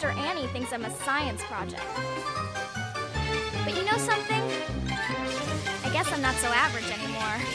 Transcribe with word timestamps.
sister 0.00 0.18
Annie 0.18 0.46
thinks 0.46 0.72
I'm 0.72 0.86
a 0.86 0.90
science 0.90 1.42
project. 1.44 1.82
But 3.64 3.76
you 3.76 3.84
know 3.84 3.98
something? 3.98 4.42
I 5.84 5.90
guess 5.92 6.10
I'm 6.10 6.22
not 6.22 6.34
so 6.36 6.48
average 6.48 6.90
anymore. 6.90 7.46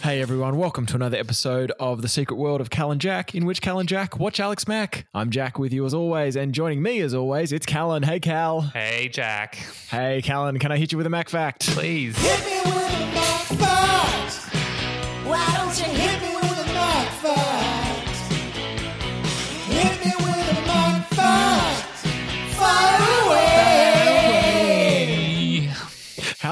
Hey 0.00 0.22
everyone, 0.22 0.58
welcome 0.58 0.86
to 0.86 0.94
another 0.94 1.16
episode 1.16 1.72
of 1.80 2.02
The 2.02 2.08
Secret 2.08 2.36
World 2.36 2.60
of 2.60 2.70
Cal 2.70 2.92
and 2.92 3.00
Jack, 3.00 3.34
in 3.34 3.46
which 3.46 3.60
Cal 3.60 3.80
and 3.80 3.88
Jack 3.88 4.16
watch 4.16 4.38
Alex 4.38 4.68
Mack. 4.68 5.08
I'm 5.12 5.30
Jack 5.30 5.58
with 5.58 5.72
you 5.72 5.84
as 5.86 5.92
always, 5.92 6.36
and 6.36 6.54
joining 6.54 6.82
me 6.82 7.00
as 7.00 7.14
always, 7.14 7.50
it's 7.50 7.66
Callan. 7.66 8.04
Hey 8.04 8.20
Cal. 8.20 8.60
Hey, 8.60 9.08
Jack. 9.08 9.56
Hey 9.90 10.22
Callan, 10.22 10.60
can 10.60 10.70
I 10.70 10.76
hit 10.76 10.92
you 10.92 10.98
with 10.98 11.06
a 11.08 11.10
Mac 11.10 11.28
fact? 11.28 11.68
Please. 11.70 12.16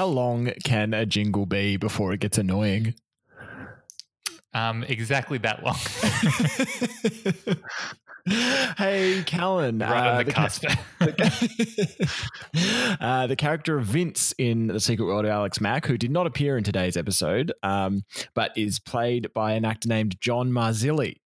Long 0.07 0.51
can 0.63 0.93
a 0.93 1.05
jingle 1.05 1.45
be 1.45 1.77
before 1.77 2.13
it 2.13 2.19
gets 2.19 2.37
annoying? 2.37 2.95
Um, 4.53 4.83
exactly 4.83 5.37
that 5.39 5.63
long. 5.63 5.75
hey 8.77 9.23
Callan. 9.25 9.79
right 9.89 10.07
on 10.07 10.25
the 10.25 10.31
ca- 10.31 10.41
cusp. 10.41 10.65
uh, 13.01 13.27
the 13.27 13.35
character 13.35 13.77
of 13.77 13.85
Vince 13.85 14.33
in 14.37 14.67
The 14.67 14.79
Secret 14.79 15.05
World 15.05 15.25
of 15.25 15.31
Alex 15.31 15.61
Mack, 15.61 15.85
who 15.85 15.97
did 15.97 16.11
not 16.11 16.27
appear 16.27 16.57
in 16.57 16.63
today's 16.63 16.97
episode, 16.97 17.53
um, 17.63 18.03
but 18.33 18.51
is 18.57 18.79
played 18.79 19.33
by 19.33 19.53
an 19.53 19.65
actor 19.65 19.89
named 19.89 20.19
John 20.19 20.51
Marzilli. 20.51 21.17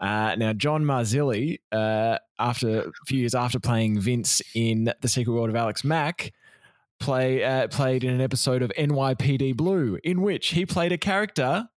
Uh, 0.00 0.36
now, 0.36 0.52
John 0.52 0.84
Marzilli, 0.84 1.58
uh, 1.72 2.18
after 2.38 2.82
a 2.82 2.92
few 3.06 3.20
years 3.20 3.34
after 3.34 3.58
playing 3.58 4.00
Vince 4.00 4.42
in 4.54 4.92
The 5.00 5.08
Secret 5.08 5.32
World 5.32 5.48
of 5.48 5.56
Alex 5.56 5.82
Mack, 5.82 6.32
play 7.00 7.42
uh, 7.44 7.68
played 7.68 8.04
in 8.04 8.10
an 8.12 8.20
episode 8.20 8.62
of 8.62 8.70
NYPD 8.78 9.56
Blue, 9.56 9.98
in 10.04 10.22
which 10.22 10.48
he 10.48 10.66
played 10.66 10.92
a 10.92 10.98
character 10.98 11.68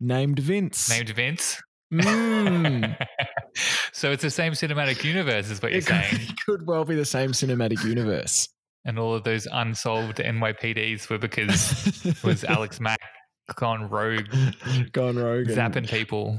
named 0.00 0.38
Vince. 0.38 0.88
Named 0.88 1.10
Vince. 1.10 1.60
Mm. 1.92 2.96
so 3.92 4.10
it's 4.12 4.22
the 4.22 4.30
same 4.30 4.52
cinematic 4.52 5.04
universe, 5.04 5.50
is 5.50 5.60
what 5.62 5.72
you're 5.72 5.80
could, 5.82 6.02
saying. 6.04 6.22
it 6.28 6.36
could 6.46 6.66
well 6.66 6.84
be 6.84 6.94
the 6.94 7.04
same 7.04 7.32
cinematic 7.32 7.84
universe. 7.84 8.48
And 8.84 8.98
all 8.98 9.14
of 9.14 9.22
those 9.24 9.46
unsolved 9.52 10.16
NYPDs 10.18 11.08
were 11.08 11.18
because 11.18 12.04
it 12.04 12.22
was 12.24 12.42
Alex 12.48 12.80
Mack 12.80 12.98
gone 13.54 13.88
rogue, 13.88 14.26
Gone 14.92 15.16
rogue. 15.16 15.46
zapping 15.48 15.88
people. 15.88 16.38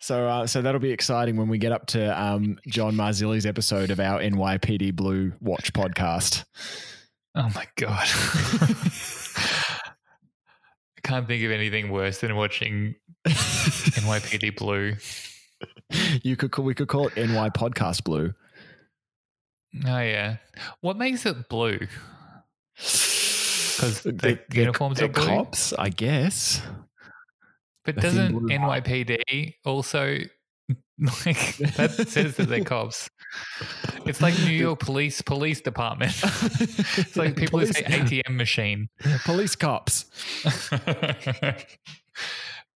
So, 0.00 0.28
uh, 0.28 0.46
so 0.46 0.62
that'll 0.62 0.80
be 0.80 0.92
exciting 0.92 1.36
when 1.36 1.48
we 1.48 1.58
get 1.58 1.72
up 1.72 1.86
to 1.88 2.20
um, 2.20 2.58
John 2.68 2.94
Marzilli's 2.94 3.46
episode 3.46 3.90
of 3.90 4.00
our 4.00 4.20
NYPD 4.20 4.94
Blue 4.94 5.32
Watch 5.40 5.72
podcast. 5.72 6.44
Oh 7.34 7.50
my 7.54 7.66
God. 7.76 8.06
I 10.96 11.00
can't 11.02 11.26
think 11.26 11.42
of 11.44 11.50
anything 11.50 11.90
worse 11.90 12.20
than 12.20 12.36
watching 12.36 12.94
NYPD 13.26 14.56
Blue. 14.58 14.94
You 16.22 16.36
could 16.36 16.50
call, 16.52 16.64
we 16.64 16.74
could 16.74 16.88
call 16.88 17.08
it 17.08 17.16
NY 17.16 17.50
Podcast 17.50 18.04
Blue. 18.04 18.32
Oh, 19.86 19.98
yeah. 19.98 20.36
What 20.80 20.96
makes 20.96 21.26
it 21.26 21.48
blue? 21.48 21.78
Because 23.76 24.02
the 24.02 24.12
they're- 24.12 24.44
uniforms 24.52 25.00
they're 25.00 25.08
blue? 25.08 25.26
cops, 25.26 25.72
I 25.72 25.88
guess. 25.88 26.62
But 27.84 27.98
I 27.98 28.02
doesn't 28.02 28.32
NYPD 28.48 29.54
also 29.64 30.18
like 31.26 31.56
that 31.76 32.06
says 32.08 32.36
that 32.36 32.48
they're 32.48 32.64
cops? 32.64 33.08
It's 34.06 34.20
like 34.20 34.38
New 34.40 34.52
York 34.52 34.78
Police 34.80 35.20
Police 35.22 35.60
Department. 35.60 36.12
It's 36.96 37.16
like 37.16 37.36
people 37.36 37.58
who 37.58 37.66
say 37.66 37.82
ATM 37.82 38.36
machine. 38.36 38.88
police 39.24 39.56
cops. 39.56 40.06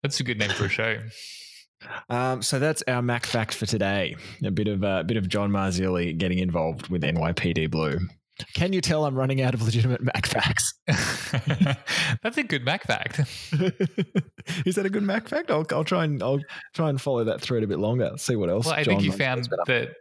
That's 0.02 0.20
a 0.20 0.24
good 0.24 0.38
name 0.38 0.50
for 0.50 0.64
a 0.64 0.68
show. 0.68 0.98
Um, 2.10 2.42
so 2.42 2.58
that's 2.58 2.82
our 2.88 3.02
Mac 3.02 3.24
fact 3.26 3.54
for 3.54 3.66
today. 3.66 4.16
A 4.44 4.50
bit 4.50 4.68
of 4.68 4.82
a 4.82 5.04
bit 5.04 5.16
of 5.16 5.28
John 5.28 5.50
Marzilli 5.50 6.16
getting 6.16 6.38
involved 6.38 6.88
with 6.88 7.02
NYPD 7.02 7.70
Blue. 7.70 7.98
Can 8.54 8.72
you 8.72 8.80
tell 8.80 9.04
I'm 9.04 9.14
running 9.14 9.40
out 9.42 9.54
of 9.54 9.62
legitimate 9.62 10.02
Mac 10.02 10.26
facts? 10.26 10.74
That's 12.22 12.36
a 12.38 12.42
good 12.42 12.64
Mac 12.64 12.84
fact. 12.84 13.18
Is 14.66 14.74
that 14.76 14.86
a 14.86 14.90
good 14.90 15.02
Mac 15.02 15.28
fact? 15.28 15.50
I'll, 15.50 15.66
I'll 15.72 15.84
try 15.84 16.04
and 16.04 16.22
I'll 16.22 16.40
try 16.74 16.88
and 16.88 17.00
follow 17.00 17.24
that 17.24 17.40
through 17.40 17.58
it 17.58 17.64
a 17.64 17.66
bit 17.66 17.78
longer. 17.78 18.12
See 18.16 18.36
what 18.36 18.48
else. 18.50 18.66
Well, 18.66 18.74
I 18.74 18.84
John 18.84 18.94
think 18.94 19.04
you 19.04 19.12
found 19.12 19.48
that. 19.66 19.94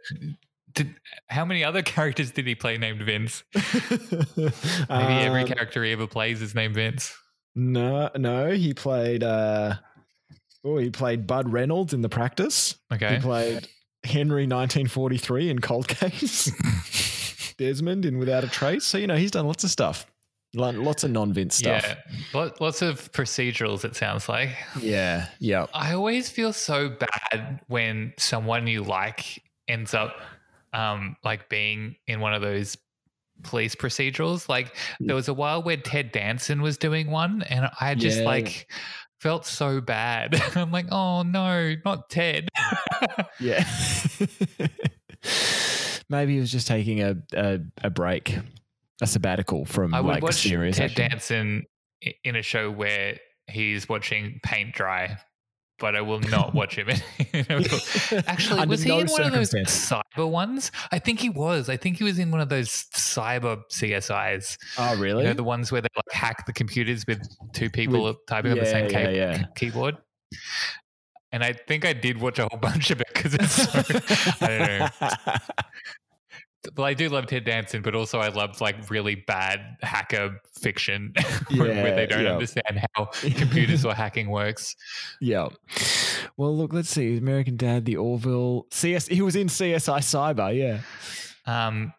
Did, 0.74 0.94
how 1.28 1.44
many 1.44 1.64
other 1.64 1.82
characters 1.96 2.30
did 2.30 2.46
he 2.46 2.54
play 2.54 2.78
named 2.78 3.02
Vince? 3.02 3.42
Maybe 3.54 4.52
every 4.88 5.42
Um, 5.42 5.48
character 5.48 5.82
he 5.82 5.92
ever 5.92 6.06
plays 6.06 6.40
is 6.42 6.54
named 6.54 6.74
Vince. 6.74 7.12
No, 7.56 8.10
no, 8.16 8.50
he 8.52 8.74
played. 8.74 9.22
uh 9.24 9.74
Oh, 10.64 10.76
he 10.78 10.90
played 10.90 11.26
Bud 11.26 11.50
Reynolds 11.52 11.94
in 11.94 12.02
The 12.02 12.08
Practice. 12.08 12.76
Okay. 12.92 13.14
He 13.14 13.20
played 13.20 13.68
Henry 14.04 14.42
1943 14.42 15.50
in 15.50 15.60
Cold 15.60 15.88
Case. 15.88 16.50
Desmond 17.58 18.06
in 18.06 18.18
Without 18.18 18.44
a 18.44 18.48
Trace. 18.48 18.84
So 18.84 18.96
you 18.98 19.06
know 19.06 19.16
he's 19.16 19.30
done 19.30 19.46
lots 19.46 19.64
of 19.64 19.70
stuff. 19.70 20.06
Lots 20.54 21.04
of 21.04 21.10
non-Vince 21.10 21.56
stuff. 21.56 21.84
Yeah, 22.32 22.48
lots 22.58 22.80
of 22.80 23.12
procedurals. 23.12 23.84
It 23.84 23.94
sounds 23.94 24.30
like. 24.30 24.48
Yeah, 24.80 25.26
yeah. 25.40 25.66
I 25.74 25.92
always 25.92 26.30
feel 26.30 26.54
so 26.54 26.88
bad 26.88 27.60
when 27.68 28.14
someone 28.16 28.66
you 28.66 28.82
like 28.82 29.42
ends 29.68 29.92
up 29.92 30.16
um, 30.72 31.16
like 31.22 31.50
being 31.50 31.96
in 32.06 32.20
one 32.20 32.32
of 32.32 32.40
those 32.40 32.78
police 33.42 33.74
procedurals. 33.74 34.48
Like 34.48 34.74
there 35.00 35.14
was 35.14 35.28
a 35.28 35.34
while 35.34 35.62
where 35.62 35.76
Ted 35.76 36.12
Danson 36.12 36.62
was 36.62 36.78
doing 36.78 37.10
one, 37.10 37.42
and 37.42 37.68
I 37.78 37.94
just 37.94 38.20
Yeah. 38.20 38.24
like 38.24 38.70
felt 39.20 39.44
so 39.44 39.82
bad. 39.82 40.34
I'm 40.56 40.72
like, 40.72 40.86
oh 40.90 41.24
no, 41.24 41.74
not 41.84 42.08
Ted. 42.08 42.48
Yeah. 43.38 43.68
Maybe 46.10 46.34
he 46.34 46.40
was 46.40 46.50
just 46.52 46.66
taking 46.66 47.02
a 47.02 47.16
a, 47.34 47.58
a 47.82 47.90
break, 47.90 48.36
a 49.02 49.06
sabbatical 49.06 49.64
from 49.64 49.94
I 49.94 50.00
would 50.00 50.08
like 50.14 50.22
watch 50.22 50.36
serious 50.36 50.76
Ted 50.76 50.90
action. 50.92 51.08
Danson 51.10 51.64
in 52.24 52.36
a 52.36 52.42
show 52.42 52.70
where 52.70 53.18
he's 53.48 53.88
watching 53.88 54.40
paint 54.44 54.74
dry. 54.74 55.18
But 55.80 55.94
I 55.94 56.00
will 56.00 56.18
not 56.18 56.54
watch 56.56 56.74
him. 56.76 56.88
Actually, 58.26 58.66
was 58.66 58.82
he 58.82 58.88
no 58.88 58.98
in 58.98 59.06
one 59.06 59.22
of 59.22 59.32
those 59.32 59.50
cyber 59.52 60.28
ones? 60.28 60.72
I 60.90 60.98
think 60.98 61.20
he 61.20 61.28
was. 61.28 61.68
I 61.68 61.76
think 61.76 61.98
he 61.98 62.02
was 62.04 62.18
in 62.18 62.32
one 62.32 62.40
of 62.40 62.48
those 62.48 62.68
cyber 62.96 63.62
CSIs. 63.72 64.58
Oh, 64.76 64.94
You 64.94 65.00
really? 65.00 65.22
know, 65.22 65.34
the 65.34 65.44
ones 65.44 65.70
where 65.70 65.80
they 65.80 65.86
like 65.94 66.10
hack 66.10 66.46
the 66.46 66.52
computers 66.52 67.04
with 67.06 67.22
two 67.52 67.70
people 67.70 68.12
typing 68.26 68.50
on 68.50 68.58
the 68.58 68.66
same 68.66 68.90
yeah, 68.90 69.06
key- 69.06 69.16
yeah. 69.16 69.44
keyboard. 69.54 69.96
And 71.32 71.44
I 71.44 71.52
think 71.52 71.84
I 71.84 71.92
did 71.92 72.20
watch 72.20 72.38
a 72.38 72.48
whole 72.50 72.58
bunch 72.60 72.90
of 72.90 73.00
it 73.00 73.08
because 73.12 73.34
it's 73.34 73.52
so, 73.52 73.78
I 74.46 74.58
don't 74.58 74.78
know. 74.78 75.36
Well, 76.76 76.86
I 76.86 76.92
do 76.92 77.08
love 77.08 77.26
Ted 77.26 77.44
Danson, 77.44 77.82
but 77.82 77.94
also 77.94 78.18
I 78.18 78.28
love 78.28 78.60
like 78.60 78.90
really 78.90 79.14
bad 79.14 79.76
hacker 79.80 80.40
fiction 80.60 81.14
where, 81.56 81.68
where 81.68 81.94
they 81.94 82.04
don't 82.04 82.24
yeah. 82.24 82.32
understand 82.32 82.84
how 82.94 83.06
computers 83.36 83.84
or 83.84 83.94
hacking 83.94 84.28
works. 84.28 84.74
yeah. 85.20 85.48
Well, 86.36 86.54
look, 86.54 86.72
let's 86.72 86.90
see. 86.90 87.16
American 87.16 87.56
Dad, 87.56 87.84
the 87.84 87.96
Orville, 87.96 88.66
CS. 88.70 89.06
He 89.06 89.22
was 89.22 89.36
in 89.36 89.46
CSI 89.46 90.00
Cyber. 90.00 90.54
Yeah. 90.54 90.80
Um, 91.46 91.94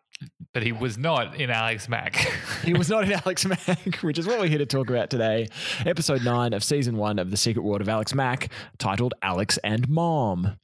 but 0.54 0.64
he 0.64 0.72
was 0.72 0.98
not 0.98 1.36
in 1.36 1.50
Alex 1.50 1.88
Mack. 1.88 2.16
He 2.64 2.74
was 2.74 2.90
not 2.90 3.06
in 3.06 3.14
Alex 3.14 3.46
Mack, 3.46 3.96
which 4.02 4.20
is 4.20 4.28
what 4.28 4.38
we're 4.38 4.48
here 4.48 4.58
to 4.58 4.66
talk 4.66 4.90
about 4.90 5.10
today. 5.10 5.48
Episode 5.86 6.24
nine 6.26 6.52
of 6.52 6.62
season 6.62 6.98
one 6.98 7.18
of 7.18 7.32
The 7.32 7.38
Secret 7.38 7.64
World 7.64 7.80
of 7.80 7.88
Alex 7.88 8.14
Mack, 8.14 8.52
titled 8.78 9.14
Alex 9.22 9.58
and 9.64 9.88
Mom. 9.88 10.58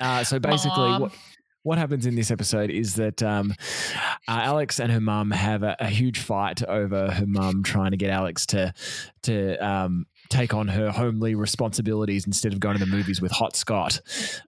Uh, 0.00 0.24
so 0.24 0.40
basically, 0.40 0.88
Mom. 0.88 1.02
what 1.02 1.12
what 1.62 1.78
happens 1.78 2.06
in 2.06 2.16
this 2.16 2.30
episode 2.30 2.70
is 2.70 2.96
that 2.96 3.22
um, 3.22 3.54
uh, 4.26 4.40
Alex 4.42 4.80
and 4.80 4.90
her 4.90 5.00
mum 5.00 5.30
have 5.30 5.62
a, 5.62 5.76
a 5.78 5.86
huge 5.86 6.18
fight 6.18 6.62
over 6.64 7.10
her 7.10 7.26
mum 7.26 7.62
trying 7.62 7.92
to 7.92 7.96
get 7.96 8.10
Alex 8.10 8.46
to 8.46 8.74
to 9.22 9.56
um, 9.64 10.06
take 10.30 10.54
on 10.54 10.68
her 10.68 10.90
homely 10.90 11.34
responsibilities 11.34 12.26
instead 12.26 12.52
of 12.52 12.60
going 12.60 12.78
to 12.78 12.84
the 12.84 12.90
movies 12.90 13.20
with 13.20 13.32
Hot 13.32 13.56
Scott. 13.56 14.00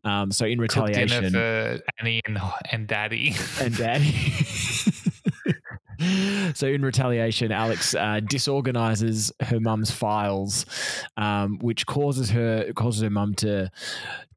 Um, 0.04 0.30
so 0.30 0.46
in 0.46 0.58
retaliation, 0.58 1.32
for 1.32 1.80
Annie 1.98 2.22
and, 2.24 2.38
and 2.70 2.86
Daddy. 2.86 3.34
and 3.60 3.76
daddy. 3.76 4.12
so 6.54 6.68
in 6.68 6.82
retaliation, 6.82 7.52
Alex 7.52 7.94
uh, 7.94 8.20
disorganizes 8.20 9.32
her 9.40 9.60
mum's 9.60 9.90
files, 9.90 10.66
um, 11.16 11.58
which 11.60 11.86
causes 11.86 12.30
her 12.30 12.72
causes 12.74 13.02
her 13.02 13.10
mum 13.10 13.34
to 13.34 13.70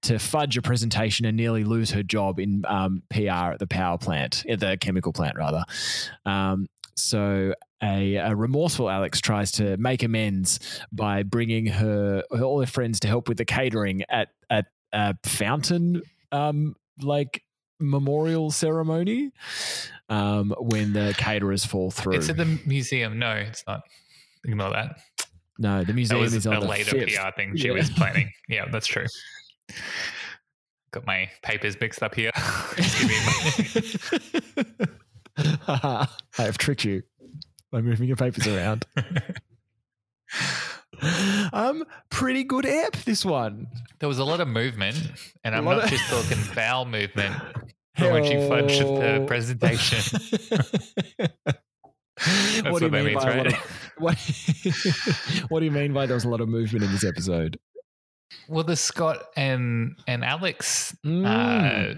to 0.02 0.20
fudge 0.20 0.58
a 0.58 0.62
presentation 0.62 1.26
and 1.26 1.38
nearly 1.38 1.64
lose 1.64 1.92
her 1.92 2.04
job 2.04 2.40
in 2.40 2.64
um, 2.68 3.02
PR 3.10 3.54
at 3.54 3.60
the 3.60 3.68
power 3.68 3.98
plant, 3.98 4.46
at 4.48 4.60
the 4.60 4.78
chemical 4.78 5.14
plant 5.14 5.38
rather. 5.38 5.64
Um, 6.26 6.68
so 6.96 7.54
a, 7.86 8.16
a 8.16 8.36
remorseful 8.36 8.90
Alex 8.90 9.22
tries 9.22 9.52
to 9.54 9.78
make 9.78 10.02
amends 10.02 10.60
by 10.92 11.22
bringing 11.24 11.68
her 11.68 12.24
all 12.32 12.60
her 12.60 12.66
friends 12.66 13.00
to 13.02 13.08
help 13.08 13.30
with 13.30 13.38
the 13.38 13.46
catering 13.46 14.04
at 14.10 14.30
at 14.50 14.66
a 14.92 15.16
fountain 15.24 16.02
um, 16.32 16.76
like 17.02 17.44
memorial 17.80 18.50
ceremony 18.50 19.32
um, 20.10 20.54
when 20.58 20.94
the 20.94 21.14
caterers 21.18 21.64
fall 21.66 21.92
through. 21.92 22.14
It's 22.14 22.30
at 22.30 22.38
the 22.38 22.60
museum. 22.66 23.20
No, 23.20 23.32
it's 23.34 23.64
not. 23.68 23.82
Ignore 24.46 24.72
that. 24.72 24.98
no, 25.60 25.84
the 25.84 25.94
museum 25.94 26.24
is 26.24 26.46
a 26.46 26.54
on 26.54 26.62
the 26.62 26.68
later. 26.68 26.92
PR 27.06 27.32
thing 27.36 27.56
she 27.58 27.68
Yeah. 27.68 27.74
was 27.74 27.90
planning. 27.92 28.32
Yeah, 28.50 28.66
that's 28.72 28.88
true. 28.88 29.06
Got 30.92 31.06
my 31.06 31.30
papers 31.42 31.76
mixed 31.82 32.02
up 32.04 32.16
here. 32.16 32.32
Just 32.78 33.00
give 33.00 34.78
me 34.78 34.88
I 35.68 36.08
have 36.38 36.58
tricked 36.58 36.86
you 36.86 37.04
by 37.76 37.82
moving 37.82 38.08
your 38.08 38.16
papers 38.16 38.48
around. 38.48 38.86
um, 41.52 41.84
pretty 42.10 42.46
good 42.46 42.66
app 42.66 42.94
this 43.04 43.26
one. 43.26 43.68
There 44.00 44.08
was 44.08 44.18
a 44.18 44.24
lot 44.24 44.40
of 44.40 44.48
movement, 44.48 44.96
and 45.44 45.54
I'm 45.54 45.66
not 45.66 45.84
of- 45.84 45.90
just 45.90 46.06
talking 46.10 46.38
bowel 46.56 46.86
movement 46.86 47.36
from 47.98 48.12
when 48.14 48.24
she 48.24 48.36
fudged 48.36 48.80
the 49.20 49.26
presentation. 49.26 50.00
What 52.70 52.80
do 52.80 52.86
you 52.86 52.92
mean 52.92 53.14
by 53.14 53.28
right? 53.30 53.48
of, 53.48 53.54
what, 53.98 54.18
what 55.50 55.60
do 55.60 55.66
you 55.66 55.72
mean 55.72 55.92
by 55.92 56.06
there 56.06 56.16
was 56.16 56.24
a 56.24 56.30
lot 56.30 56.40
of 56.40 56.48
movement 56.48 56.86
in 56.86 56.92
this 56.94 57.04
episode? 57.04 57.60
well, 58.48 58.64
the 58.64 58.78
Scott 58.78 59.22
and 59.36 59.98
and 60.08 60.24
Alex 60.24 60.96
Mm, 61.06 61.26
uh, 61.26 61.96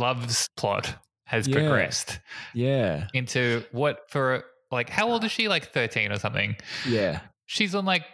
loves 0.00 0.48
plot 0.56 0.96
has 1.26 1.46
Yeah. 1.46 1.54
progressed 1.54 2.18
yeah, 2.54 3.08
into 3.12 3.62
what 3.70 4.10
for 4.10 4.42
like 4.70 4.90
how 4.90 5.10
old 5.10 5.24
is 5.24 5.32
she? 5.32 5.48
Like 5.48 5.72
13 5.72 6.12
or 6.12 6.18
something. 6.18 6.56
yeah. 6.88 7.20
She's 7.46 7.74
on 7.74 7.84
like 7.84 8.04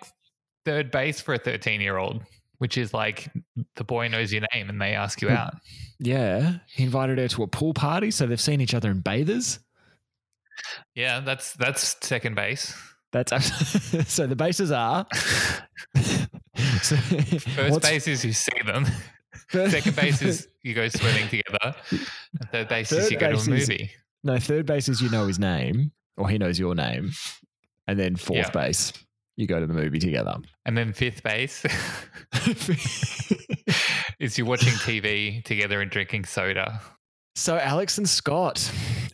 third 0.64 0.90
base 0.90 1.20
for 1.20 1.34
a 1.34 1.38
13 1.38 1.80
year 1.80 1.96
old, 1.96 2.22
which 2.58 2.78
is 2.78 2.94
like 2.94 3.28
the 3.76 3.84
boy 3.84 4.08
knows 4.08 4.32
your 4.32 4.42
name 4.54 4.68
and 4.70 4.80
they 4.80 4.94
ask 4.94 5.20
you 5.20 5.28
Hmm. 5.28 5.34
out. 5.34 5.54
Yeah, 5.98 6.54
he 6.72 6.84
invited 6.84 7.18
her 7.18 7.28
to 7.28 7.42
a 7.44 7.46
pool 7.46 7.72
party, 7.74 8.10
so 8.10 8.26
they've 8.26 8.40
seen 8.40 8.60
each 8.60 8.74
other 8.74 8.90
in 8.90 9.00
bathers. 9.00 9.58
Yeah, 10.94 11.20
that's 11.20 11.52
that's 11.54 11.96
second 12.06 12.34
base. 12.36 12.74
That's 13.12 13.32
abs- 13.32 14.08
so 14.12 14.26
the 14.26 14.36
bases 14.36 14.70
are. 14.72 15.06
so, 16.82 16.96
First 16.96 17.82
base 17.82 18.06
is 18.08 18.24
you 18.24 18.32
see 18.32 18.60
them. 18.66 18.86
Second 19.50 19.96
base 19.96 20.22
is 20.22 20.48
you 20.62 20.74
go 20.74 20.88
swimming 20.88 21.28
together. 21.28 21.74
And 21.90 22.50
third 22.50 22.68
base 22.68 22.92
is 22.92 23.10
you 23.10 23.18
go 23.18 23.28
to 23.30 23.34
a 23.34 23.38
is- 23.38 23.48
movie. 23.48 23.90
no. 24.22 24.38
Third 24.38 24.66
base 24.66 24.88
is 24.88 25.00
you 25.00 25.10
know 25.10 25.26
his 25.26 25.38
name, 25.38 25.92
or 26.16 26.28
he 26.28 26.38
knows 26.38 26.58
your 26.58 26.74
name, 26.74 27.10
and 27.86 27.98
then 27.98 28.16
fourth 28.16 28.38
Yeah. 28.38 28.50
base 28.50 28.92
you 29.36 29.46
go 29.48 29.58
to 29.58 29.66
the 29.66 29.74
movie 29.74 29.98
together. 29.98 30.36
And 30.64 30.76
then 30.78 30.92
fifth 30.92 31.22
base 31.24 31.64
is 34.20 34.38
you're 34.38 34.46
watching 34.46 34.72
TV 34.74 35.42
together 35.44 35.80
and 35.80 35.90
drinking 35.90 36.24
soda. 36.24 36.80
so 37.34 37.56
Alex 37.58 37.98
and 37.98 38.08
Scott. 38.08 38.70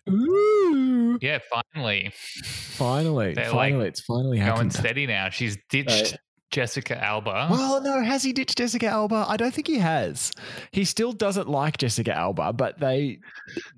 Ooh! 0.08 1.18
Yeah, 1.22 1.38
finally. 1.72 2.12
Finally, 2.44 3.34
They're, 3.34 3.50
finally, 3.50 3.78
like, 3.84 3.88
it's 3.88 4.00
finally 4.02 4.38
Going 4.38 4.70
steady 4.70 5.06
now. 5.06 5.28
She's 5.30 5.56
ditched 5.68 6.16
Jessica 6.50 7.02
Alba. 7.02 7.48
Well, 7.50 7.80
no, 7.80 8.02
has 8.02 8.22
he 8.22 8.32
ditched 8.32 8.58
Jessica 8.58 8.86
Alba? 8.86 9.24
I 9.28 9.36
don't 9.36 9.54
think 9.54 9.66
he 9.68 9.78
has. 9.78 10.32
He 10.72 10.84
still 10.84 11.12
doesn't 11.12 11.48
like 11.48 11.78
Jessica 11.78 12.12
Alba, 12.16 12.52
but 12.52 12.78
they 12.80 13.18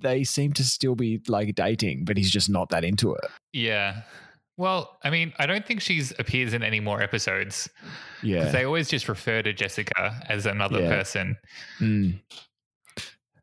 they 0.00 0.24
seem 0.24 0.52
to 0.54 0.64
still 0.64 0.94
be 0.94 1.20
like 1.28 1.54
dating, 1.54 2.04
but 2.04 2.16
he's 2.16 2.30
just 2.30 2.48
not 2.48 2.70
that 2.70 2.84
into 2.84 3.12
it. 3.14 3.24
Yeah. 3.52 4.02
Well, 4.58 4.98
I 5.02 5.10
mean, 5.10 5.32
I 5.38 5.46
don't 5.46 5.66
think 5.66 5.80
she's 5.80 6.12
appears 6.18 6.52
in 6.54 6.62
any 6.62 6.78
more 6.80 7.02
episodes. 7.02 7.68
Yeah. 8.22 8.50
They 8.50 8.64
always 8.64 8.88
just 8.88 9.08
refer 9.08 9.42
to 9.42 9.52
Jessica 9.52 10.20
as 10.28 10.46
another 10.46 10.80
Yeah. 10.80 10.88
person. 10.88 11.36
Mm. 11.80 12.20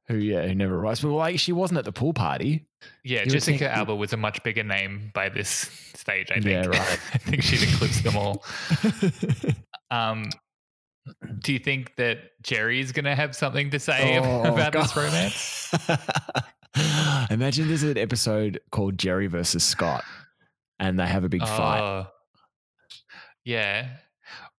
Who 0.07 0.15
yeah, 0.17 0.47
who 0.47 0.55
never 0.55 0.79
writes. 0.79 1.01
But 1.01 1.09
like 1.09 1.39
she 1.39 1.51
wasn't 1.51 1.77
at 1.79 1.85
the 1.85 1.91
pool 1.91 2.13
party. 2.13 2.65
Yeah, 3.03 3.23
You 3.23 3.31
Jessica 3.31 3.57
think- 3.59 3.71
Alba 3.71 3.95
was 3.95 4.13
a 4.13 4.17
much 4.17 4.41
bigger 4.43 4.63
name 4.63 5.11
by 5.13 5.29
this 5.29 5.49
stage, 5.95 6.31
I 6.31 6.35
think. 6.35 6.45
Yeah, 6.45 6.65
right. 6.67 6.79
I 7.13 7.17
think 7.17 7.43
she'd 7.43 7.67
eclipsed 7.73 8.03
them 8.03 8.15
all. 8.17 8.43
Um, 9.91 10.29
do 11.41 11.51
you 11.51 11.57
think 11.57 11.95
that 11.95 12.19
Jerry's 12.43 12.91
going 12.91 13.05
to 13.05 13.15
have 13.15 13.35
something 13.35 13.71
to 13.71 13.79
say 13.79 14.19
Oh, 14.19 14.43
about 14.43 14.71
this 14.73 14.95
romance? 14.95 15.73
Imagine 17.31 17.67
there's 17.67 17.81
an 17.81 17.97
episode 17.97 18.59
called 18.71 18.99
Jerry 18.99 19.25
versus 19.25 19.63
Scott, 19.63 20.03
and 20.79 20.99
they 20.99 21.07
have 21.07 21.23
a 21.23 21.29
big 21.29 21.41
fight. 21.41 21.79
Oh, 21.81 22.07
yeah. 23.43 23.87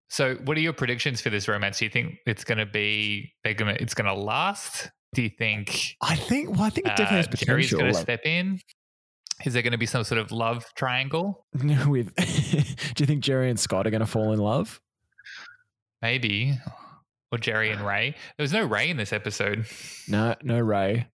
So, 0.08 0.34
what 0.44 0.56
are 0.56 0.60
your 0.60 0.72
predictions 0.72 1.20
for 1.20 1.30
this 1.30 1.46
romance? 1.46 1.78
Do 1.78 1.84
you 1.84 1.90
think 1.90 2.16
it's 2.26 2.42
going 2.42 2.58
to 2.58 2.66
be 2.66 3.32
they're 3.44 3.54
going 3.54 3.72
to 3.72 3.80
it's 3.80 3.94
going 3.94 4.06
to 4.12 4.14
last? 4.20 4.90
Do 5.12 5.22
you 5.22 5.30
think 5.30 5.96
I 6.00 6.14
think. 6.16 6.50
Well, 6.50 6.62
I 6.62 6.70
think 6.70 6.86
it 6.86 6.96
definitely 6.96 7.14
uh, 7.14 7.16
has 7.16 7.26
Jerry's 7.28 7.66
potential. 7.70 7.78
going 7.80 7.92
to 7.92 7.98
like- 7.98 8.02
step 8.02 8.20
in? 8.24 8.60
Is 9.44 9.54
there 9.54 9.62
going 9.62 9.72
to 9.72 9.78
be 9.78 9.86
some 9.86 10.04
sort 10.04 10.20
of 10.20 10.32
love 10.32 10.66
triangle? 10.74 11.46
with, 11.86 12.14
do 12.94 13.02
you 13.02 13.06
think 13.06 13.22
Jerry 13.22 13.48
and 13.48 13.58
Scott 13.58 13.86
are 13.86 13.90
going 13.90 14.00
to 14.00 14.06
fall 14.06 14.32
in 14.32 14.38
love? 14.38 14.80
Maybe. 16.02 16.58
Or 17.32 17.38
Jerry 17.38 17.70
and 17.70 17.80
Ray. 17.80 18.14
There 18.36 18.44
was 18.44 18.52
no 18.52 18.64
Ray 18.64 18.90
in 18.90 18.96
this 18.96 19.12
episode. 19.12 19.66
No, 20.08 20.34
no 20.42 20.58
Ray. 20.58 21.06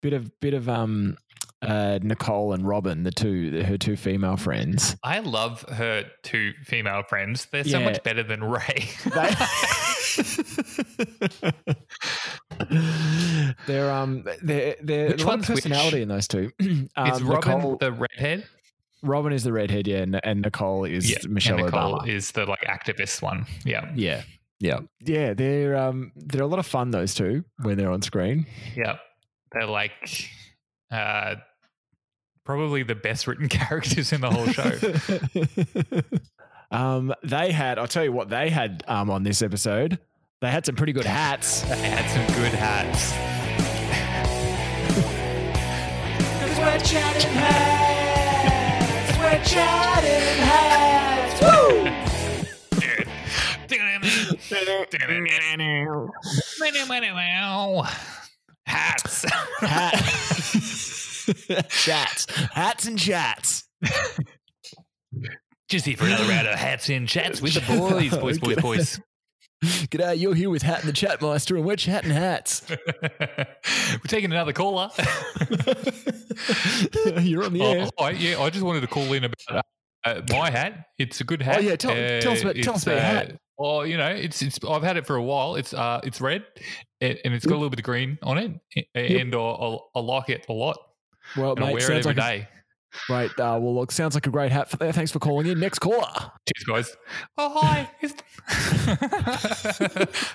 Bit 0.00 0.14
of 0.14 0.40
bit 0.40 0.54
of 0.54 0.68
um 0.68 1.16
uh 1.60 1.98
Nicole 2.02 2.54
and 2.54 2.66
Robin, 2.66 3.04
the 3.04 3.12
two 3.12 3.62
her 3.62 3.76
two 3.76 3.94
female 3.96 4.36
friends. 4.36 4.96
I 5.04 5.20
love 5.20 5.62
her 5.68 6.06
two 6.24 6.54
female 6.64 7.02
friends. 7.04 7.46
They're 7.52 7.64
so 7.64 7.80
much 7.80 8.02
better 8.02 8.22
than 8.22 8.42
Ray. 8.42 8.88
They, 9.04 9.34
they're 13.66 13.90
um 13.90 14.24
they're 14.42 14.76
they're 14.82 15.08
Which 15.08 15.22
a 15.22 15.26
lot 15.26 15.34
of 15.34 15.40
one's 15.40 15.48
which? 15.48 15.64
personality 15.64 16.02
in 16.02 16.08
those 16.08 16.28
two. 16.28 16.50
um, 16.96 17.10
Is 17.10 17.22
Robin 17.22 17.56
Nicole, 17.58 17.76
the 17.76 17.92
redhead? 17.92 18.46
Robin 19.02 19.32
is 19.32 19.42
the 19.44 19.52
redhead, 19.52 19.86
yeah, 19.88 19.98
and, 19.98 20.20
and 20.24 20.42
Nicole 20.42 20.84
is 20.84 21.26
Michelle 21.28 21.56
and 21.56 21.64
Nicole 21.66 21.98
Obama. 22.00 22.08
is 22.08 22.30
the 22.32 22.46
like 22.46 22.60
activist 22.62 23.20
one. 23.20 23.46
Yeah. 23.64 23.90
yeah, 23.96 24.22
yeah, 24.60 24.78
yeah. 25.00 25.34
They're 25.34 25.76
um 25.76 26.12
they're 26.14 26.42
a 26.42 26.46
lot 26.46 26.60
of 26.60 26.66
fun. 26.66 26.90
Those 26.92 27.14
two 27.14 27.44
when 27.62 27.76
they're 27.76 27.90
on 27.90 28.02
screen. 28.02 28.46
Yeah. 28.76 28.96
They're 29.52 29.66
like 29.66 30.30
uh 30.90 31.34
probably 32.44 32.82
the 32.84 32.94
best 32.94 33.26
written 33.26 33.48
characters 33.48 34.12
in 34.12 34.20
the 34.20 34.30
whole 34.30 34.46
show. 34.46 34.70
um, 36.72 37.14
they 37.22 37.52
had. 37.52 37.78
I'll 37.78 37.86
tell 37.86 38.04
you 38.04 38.12
what 38.12 38.28
they 38.28 38.50
had 38.50 38.82
um 38.88 39.10
on 39.10 39.22
this 39.22 39.42
episode. 39.42 39.98
They 40.40 40.50
had 40.50 40.66
some 40.66 40.74
pretty 40.74 40.92
good 40.92 41.04
hats. 41.04 41.62
they 41.62 41.76
had 41.76 42.10
some 42.10 42.26
good 42.36 42.52
hats. 42.52 43.12
Cause 46.40 46.58
we're 46.58 46.78
chatting 46.84 47.32
hats. 47.32 49.18
We're 49.18 49.44
chatting 49.44 50.44
hats. 50.44 51.40
Woo! 51.42 51.92
Hats. 58.66 59.24
Hat. 59.60 59.94
chats, 61.70 62.26
hats, 62.52 62.86
and 62.86 62.98
chats. 62.98 63.64
Just 65.72 65.86
here 65.86 65.96
for 65.96 66.04
another 66.04 66.24
round 66.28 66.46
of 66.46 66.58
hats 66.58 66.90
and 66.90 67.08
chats 67.08 67.40
with 67.40 67.54
the 67.54 67.60
boys, 67.78 68.10
boys, 68.10 68.38
boys, 68.38 68.56
boys. 68.60 69.00
G'day, 69.64 70.18
you're 70.18 70.34
here 70.34 70.50
with 70.50 70.60
Hat 70.60 70.84
and 70.84 70.88
the 70.88 70.92
Chatmeister, 70.92 71.56
and 71.56 71.64
we're 71.64 71.76
chatting 71.76 72.10
hats. 72.10 72.62
We're 72.68 73.46
taking 74.06 74.30
another 74.30 74.52
caller. 74.52 74.90
you're 77.22 77.44
on 77.44 77.54
the 77.54 77.62
air. 77.62 77.88
Oh, 77.96 78.04
I, 78.04 78.10
yeah, 78.10 78.38
I 78.38 78.50
just 78.50 78.62
wanted 78.62 78.82
to 78.82 78.86
call 78.86 79.10
in 79.14 79.24
about 79.24 79.64
uh, 80.04 80.20
my 80.28 80.50
hat. 80.50 80.88
It's 80.98 81.22
a 81.22 81.24
good 81.24 81.40
hat. 81.40 81.56
Oh, 81.56 81.60
yeah, 81.62 81.76
tell- 81.76 81.94
tell 82.20 82.32
us 82.32 82.42
about- 82.42 82.56
tell 82.56 82.74
us 82.74 82.82
about 82.82 82.96
your 82.96 83.00
uh, 83.00 83.04
hat. 83.04 83.38
Oh, 83.58 83.80
you 83.82 83.96
know, 83.96 84.08
it's 84.10 84.42
it's. 84.42 84.58
I've 84.68 84.82
had 84.82 84.98
it 84.98 85.06
for 85.06 85.16
a 85.16 85.22
while. 85.22 85.54
It's 85.56 85.72
uh, 85.72 86.02
it's 86.04 86.20
red, 86.20 86.44
and 87.00 87.18
and 87.24 87.32
it's 87.32 87.46
got 87.46 87.54
a 87.54 87.56
little 87.56 87.70
bit 87.70 87.78
of 87.78 87.84
green 87.86 88.18
on 88.22 88.36
it, 88.36 88.60
and 88.94 89.34
I, 89.34 89.38
I, 89.38 89.78
I 89.94 90.00
like 90.00 90.28
it 90.28 90.44
a 90.50 90.52
lot. 90.52 90.76
Well, 91.34 91.52
And 91.52 91.64
I 91.64 91.68
mate, 91.68 91.74
wear 91.74 91.92
it 91.92 91.98
every 91.98 92.12
like 92.14 92.16
day. 92.16 92.48
A, 93.08 93.12
right. 93.12 93.30
Uh, 93.30 93.58
well, 93.60 93.74
look, 93.74 93.92
sounds 93.92 94.14
like 94.14 94.26
a 94.26 94.30
great 94.30 94.52
hat 94.52 94.70
for 94.70 94.76
there. 94.76 94.92
Thanks 94.92 95.10
for 95.10 95.18
calling 95.18 95.46
in. 95.46 95.58
Next 95.60 95.78
caller. 95.78 96.30
Cheers, 96.48 96.64
guys. 96.66 96.96
Oh, 97.38 97.58
hi. 97.60 97.90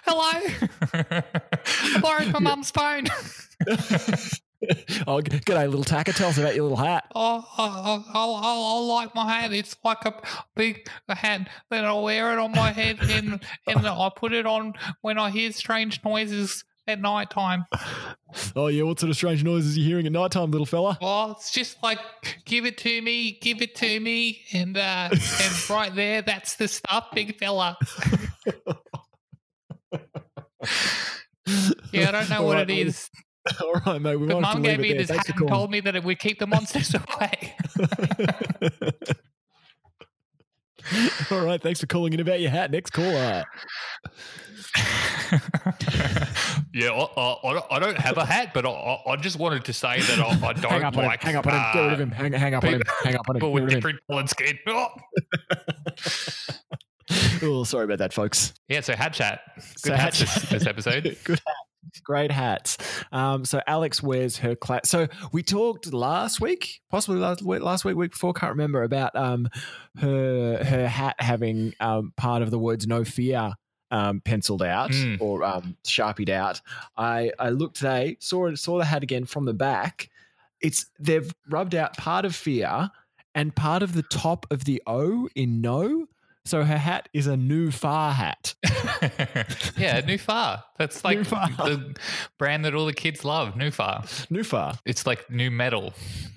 Hello. 0.05 0.31
I 0.93 1.99
borrowed 2.01 2.31
my 2.33 2.39
mum's 2.39 2.71
phone. 2.71 3.05
oh, 5.07 5.21
g- 5.21 5.39
g'day, 5.39 5.67
little 5.67 5.83
tacker. 5.83 6.11
Tell 6.13 6.29
us 6.29 6.37
about 6.37 6.55
your 6.55 6.63
little 6.63 6.77
hat. 6.77 7.05
Oh, 7.13 7.45
I, 7.57 7.63
I, 7.63 8.19
I, 8.19 8.25
I 8.25 8.79
like 8.79 9.15
my 9.15 9.31
hat. 9.31 9.53
It's 9.53 9.75
like 9.83 10.05
a 10.05 10.13
big 10.55 10.87
hat. 11.09 11.49
Then 11.69 11.85
I 11.85 11.93
wear 11.93 12.33
it 12.33 12.39
on 12.39 12.51
my 12.51 12.71
head, 12.71 12.97
and 13.01 13.39
and 13.67 13.87
I 13.87 14.09
put 14.15 14.33
it 14.33 14.45
on 14.45 14.73
when 15.01 15.17
I 15.17 15.29
hear 15.29 15.51
strange 15.51 16.03
noises 16.03 16.63
at 16.87 16.99
night 16.99 17.29
time. 17.29 17.65
Oh, 18.57 18.67
yeah. 18.67 18.83
What 18.83 18.99
sort 18.99 19.09
of 19.09 19.15
strange 19.15 19.41
noises 19.41 19.77
are 19.77 19.79
you 19.79 19.85
hearing 19.85 20.05
at 20.05 20.11
night 20.11 20.31
time, 20.31 20.51
little 20.51 20.65
fella? 20.65 20.97
Well, 21.01 21.31
it's 21.31 21.49
just 21.49 21.81
like 21.81 21.97
give 22.43 22.65
it 22.65 22.77
to 22.79 23.01
me, 23.01 23.39
give 23.41 23.61
it 23.61 23.73
to 23.75 23.99
me, 24.01 24.41
and 24.51 24.75
uh, 24.77 25.09
and 25.11 25.69
right 25.69 25.95
there, 25.95 26.21
that's 26.21 26.55
the 26.57 26.67
stuff, 26.67 27.07
big 27.13 27.39
fella. 27.39 27.77
Yeah, 31.93 32.09
I 32.09 32.11
don't 32.11 32.29
know 32.29 32.43
what 32.43 32.59
it 32.59 32.69
is. 32.69 33.09
All 33.61 33.81
right, 33.85 34.01
mate. 34.01 34.17
We 34.17 34.27
But 34.27 34.41
might 34.41 34.47
have 34.47 34.55
to 34.55 34.59
mum 34.59 34.63
gave 34.63 34.79
me 34.79 34.93
this 34.93 35.07
Thanks 35.07 35.27
hat 35.27 35.39
and 35.39 35.47
told 35.47 35.71
me 35.71 35.79
that 35.79 35.95
it 35.95 36.03
would 36.03 36.19
keep 36.19 36.39
the 36.39 36.47
monsters 36.47 36.93
away. 36.93 37.55
All 41.31 41.45
right, 41.45 41.61
thanks 41.61 41.79
for 41.79 41.87
calling 41.87 42.13
in 42.13 42.19
about 42.19 42.39
your 42.41 42.51
hat. 42.51 42.71
Next 42.71 42.91
caller. 42.91 43.45
Yeah, 46.73 46.89
I, 46.91 47.21
I, 47.21 47.61
I 47.75 47.79
don't- 47.79 47.97
have 47.97 48.17
a 48.17 48.25
hat, 48.25 48.51
but 48.53 48.65
I, 48.65 48.69
I 48.69 49.11
I 49.13 49.15
just 49.15 49.39
wanted 49.39 49.65
to 49.65 49.73
say 49.73 49.99
that 50.01 50.19
I, 50.19 50.47
I 50.47 50.53
don't 50.53 50.71
Hang 50.71 50.83
up 50.83 50.97
on 50.97 51.05
like. 51.05 51.21
him. 51.23 51.27
Hang 51.27 51.35
up 51.37 51.47
on 51.47 51.53
him. 51.53 51.63
Get 51.73 51.79
rid 51.81 51.93
of 51.93 51.99
uh, 51.99 52.03
him. 52.03 52.11
Hang, 52.11 52.33
hang 52.33 52.53
up 52.53 52.63
on 52.63 52.73
him. 52.73 52.81
Hang 53.03 53.15
up 53.15 53.29
on 53.29 53.35
him. 53.35 53.39
People 53.39 53.49
Get 53.49 53.53
with 53.53 53.63
rid 53.63 53.67
of 53.67 53.71
him. 53.73 53.79
different 53.79 53.99
coloured 54.09 54.29
skin. 54.29 54.59
Oh. 54.67 54.87
Oh, 57.41 57.63
sorry 57.63 57.85
about 57.85 57.99
that, 57.99 58.11
folks. 58.13 58.53
Yeah, 58.67 58.81
so 58.81 58.93
hat 58.95 59.13
chat. 59.13 59.39
Good 59.55 59.63
So 59.77 59.93
hats 59.93 60.19
hat 60.19 60.41
this, 60.41 60.49
this 60.49 60.65
episode. 60.67 61.17
Good 61.23 61.39
hats. 61.45 62.01
Great 62.03 62.31
hats. 62.31 62.77
Um, 63.13 63.45
so 63.45 63.61
Alex 63.65 64.03
wears 64.03 64.37
her 64.39 64.55
class. 64.55 64.89
So 64.89 65.07
we 65.31 65.41
talked 65.41 65.93
last 65.93 66.41
week, 66.41 66.81
possibly 66.91 67.19
last 67.21 67.41
week, 67.43 67.61
last 67.61 67.85
week, 67.85 67.95
week 67.95 68.11
before, 68.11 68.33
can't 68.33 68.51
remember, 68.51 68.83
about 68.83 69.15
um, 69.15 69.47
her 69.99 70.61
her 70.65 70.87
hat 70.89 71.15
having 71.19 71.73
um, 71.79 72.11
part 72.17 72.41
of 72.41 72.51
the 72.51 72.59
words 72.59 72.85
"no 72.87 73.05
fear" 73.05 73.53
um, 73.91 74.21
penciled 74.21 74.63
out 74.63 74.91
Mm. 74.91 75.21
or 75.21 75.43
um, 75.43 75.77
sharpied 75.85 76.29
out. 76.29 76.61
I 76.97 77.31
I 77.39 77.49
looked 77.49 77.77
today, 77.77 78.17
saw 78.19 78.53
saw 78.55 78.77
the 78.77 78.85
hat 78.85 79.03
again 79.03 79.25
from 79.25 79.45
the 79.45 79.53
back. 79.53 80.09
It's 80.61 80.85
they've 80.99 81.31
rubbed 81.49 81.75
out 81.75 81.95
part 81.97 82.25
of 82.25 82.35
fear 82.35 82.89
and 83.35 83.55
part 83.55 83.83
of 83.83 83.93
the 83.93 84.03
top 84.03 84.45
of 84.51 84.65
the 84.65 84.81
O 84.87 85.29
in 85.35 85.61
no. 85.61 86.07
So 86.45 86.63
her 86.63 86.77
hat 86.77 87.09
is 87.13 87.27
a 87.27 87.35
new 87.35 87.71
far 87.71 88.13
hat. 88.13 88.55
yeah, 89.75 89.99
Nufar. 90.01 90.63
That's 90.77 91.03
like 91.03 91.23
the 91.27 91.93
brand 92.37 92.63
that 92.63 92.73
all 92.73 92.85
the 92.85 92.93
kids 92.93 93.25
love. 93.25 93.55
Nufar. 93.55 94.31
New 94.31 94.43
far. 94.43 94.79
It's 94.85 95.05
like 95.05 95.29
new 95.29 95.51
metal. 95.51 95.93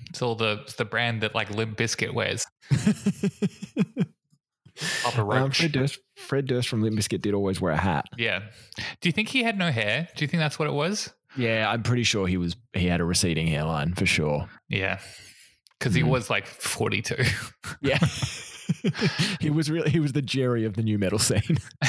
It's 0.09 0.21
all 0.21 0.35
the 0.35 0.59
it's 0.63 0.73
the 0.73 0.83
brand 0.83 1.21
that 1.21 1.33
like 1.33 1.49
Limp 1.49 1.77
Bizkit 1.77 2.13
wears. 2.13 2.45
Papa 5.03 5.21
Um, 5.21 5.51
Fred, 5.51 5.71
Durst, 5.71 5.99
Fred 6.15 6.45
Durst 6.47 6.67
from 6.69 6.81
Limp 6.81 6.97
Bizkit 6.97 7.21
did 7.21 7.33
always 7.33 7.59
wear 7.61 7.71
a 7.73 7.77
hat. 7.77 8.05
yeah. 8.17 8.39
Do 9.01 9.09
you 9.09 9.11
think 9.13 9.29
he 9.29 9.43
had 9.43 9.57
no 9.57 9.71
hair? 9.71 10.07
Do 10.15 10.23
you 10.23 10.27
think 10.27 10.39
that's 10.41 10.57
what 10.59 10.67
it 10.67 10.73
was? 10.73 11.13
Yeah, 11.37 11.69
I'm 11.69 11.83
pretty 11.83 12.03
sure 12.03 12.27
he 12.27 12.37
was. 12.37 12.55
He 12.73 12.87
had 12.87 12.99
a 12.99 13.05
receding 13.05 13.47
hairline 13.47 13.93
for 13.93 14.05
sure. 14.05 14.49
Yeah. 14.69 14.99
Because 15.79 15.93
he 15.95 16.01
Mhm. 16.01 16.09
was 16.09 16.29
like 16.29 16.45
42. 16.45 17.15
Yeah, 17.81 17.97
he 19.39 19.49
was 19.49 19.69
really. 19.71 19.89
He 19.89 19.99
was 19.99 20.11
the 20.13 20.21
Jerry 20.21 20.65
of 20.65 20.73
the 20.75 20.83
new 20.83 20.97
metal 20.99 21.19
scene. 21.19 21.57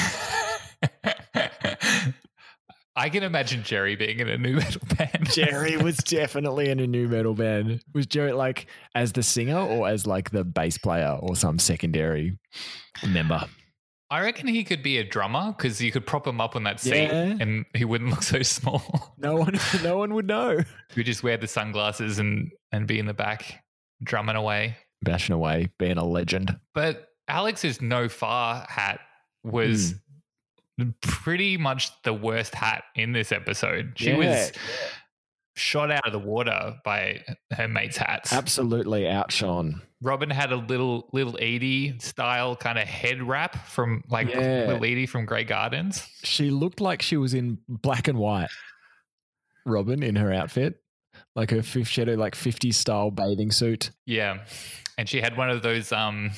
I 2.95 3.09
can 3.09 3.23
imagine 3.23 3.63
Jerry 3.63 3.97
being 3.97 4.21
in 4.21 4.29
a 4.29 4.37
new 4.37 4.57
metal 4.57 4.83
band. 4.97 5.31
Jerry 5.33 5.77
was 5.83 5.97
definitely 5.99 6.69
in 6.69 6.79
a 6.81 6.87
new 6.87 7.09
metal 7.09 7.35
band. 7.35 7.83
Was 7.95 8.07
Jerry 8.07 8.33
like 8.33 8.67
as 8.95 9.13
the 9.13 9.23
singer 9.23 9.59
or 9.59 9.89
as 9.89 10.07
like 10.07 10.31
the 10.31 10.45
bass 10.45 10.77
player 10.79 11.17
or 11.21 11.35
some 11.37 11.59
secondary 11.59 12.39
member? 13.07 13.45
I 14.11 14.21
reckon 14.21 14.47
he 14.47 14.63
could 14.63 14.83
be 14.83 14.99
a 14.99 15.05
drummer 15.05 15.55
because 15.57 15.81
you 15.81 15.91
could 15.91 16.05
prop 16.07 16.27
him 16.27 16.39
up 16.39 16.55
on 16.55 16.65
that 16.65 16.81
seat 16.81 17.05
Yeah. 17.09 17.35
and 17.41 17.65
he 17.75 17.87
wouldn't 17.87 18.11
look 18.11 18.23
so 18.23 18.43
small. 18.43 19.15
No 19.17 19.37
one, 19.37 19.59
no 19.83 19.97
one 19.97 20.13
would 20.13 20.27
know. 20.27 20.59
You 20.95 21.03
just 21.03 21.23
wear 21.23 21.39
the 21.39 21.49
sunglasses 21.49 22.19
and 22.19 22.51
and 22.73 22.87
be 22.87 22.99
in 22.99 23.07
the 23.07 23.15
back 23.15 23.63
drumming 24.03 24.37
away. 24.37 24.77
Bashing 25.03 25.35
away, 25.35 25.71
being 25.79 25.97
a 25.97 26.05
legend. 26.05 26.59
But 26.75 27.07
Alex's 27.27 27.81
no 27.81 28.11
far 28.11 28.67
hat 28.69 29.01
was 29.45 29.93
Hmm. 29.93 29.97
Pretty 31.01 31.57
much 31.57 31.91
the 32.03 32.13
worst 32.15 32.55
hat 32.55 32.85
in 32.95 33.13
this 33.13 33.33
episode. 33.33 33.93
She 33.97 34.13
was 34.15 34.53
shot 35.55 35.91
out 35.91 36.07
of 36.07 36.13
the 36.13 36.19
water 36.19 36.77
by 36.85 37.23
her 37.53 37.69
mate's 37.69 37.97
hats. 37.99 38.33
absolutely 38.33 39.07
outshone. 39.09 39.83
Robin 40.01 40.31
had 40.31 40.51
a 40.51 40.57
little 40.57 41.09
little 41.13 41.37
Edie 41.41 41.99
style 42.01 42.57
kind 42.57 42.79
of 42.79 42.89
head 42.89 43.23
wrap 43.23 43.67
from 43.69 44.03
like 44.09 44.29
Yeah. 44.31 44.65
little 44.67 44.85
Edie 44.85 45.07
from 45.07 45.27
Grey 45.27 45.45
Gardens. 45.45 46.07
She 46.25 46.51
looked 46.51 46.81
like 46.81 47.03
she 47.03 47.17
was 47.17 47.35
in 47.35 47.59
black 47.69 48.09
and 48.09 48.19
white. 48.19 48.49
Robin 49.65 50.03
in 50.03 50.17
her 50.17 50.33
outfit, 50.33 50.81
like 51.37 51.51
her 51.51 51.63
fifth 51.63 51.89
shadow, 51.89 52.15
like 52.15 52.35
50s 52.35 52.75
style 52.75 53.11
bathing 53.11 53.53
suit. 53.53 53.91
Yeah. 54.07 54.39
And 54.99 55.09
she 55.09 55.21
had 55.21 55.37
one 55.37 55.51
of 55.51 55.63
those 55.63 55.93
um 55.93 56.31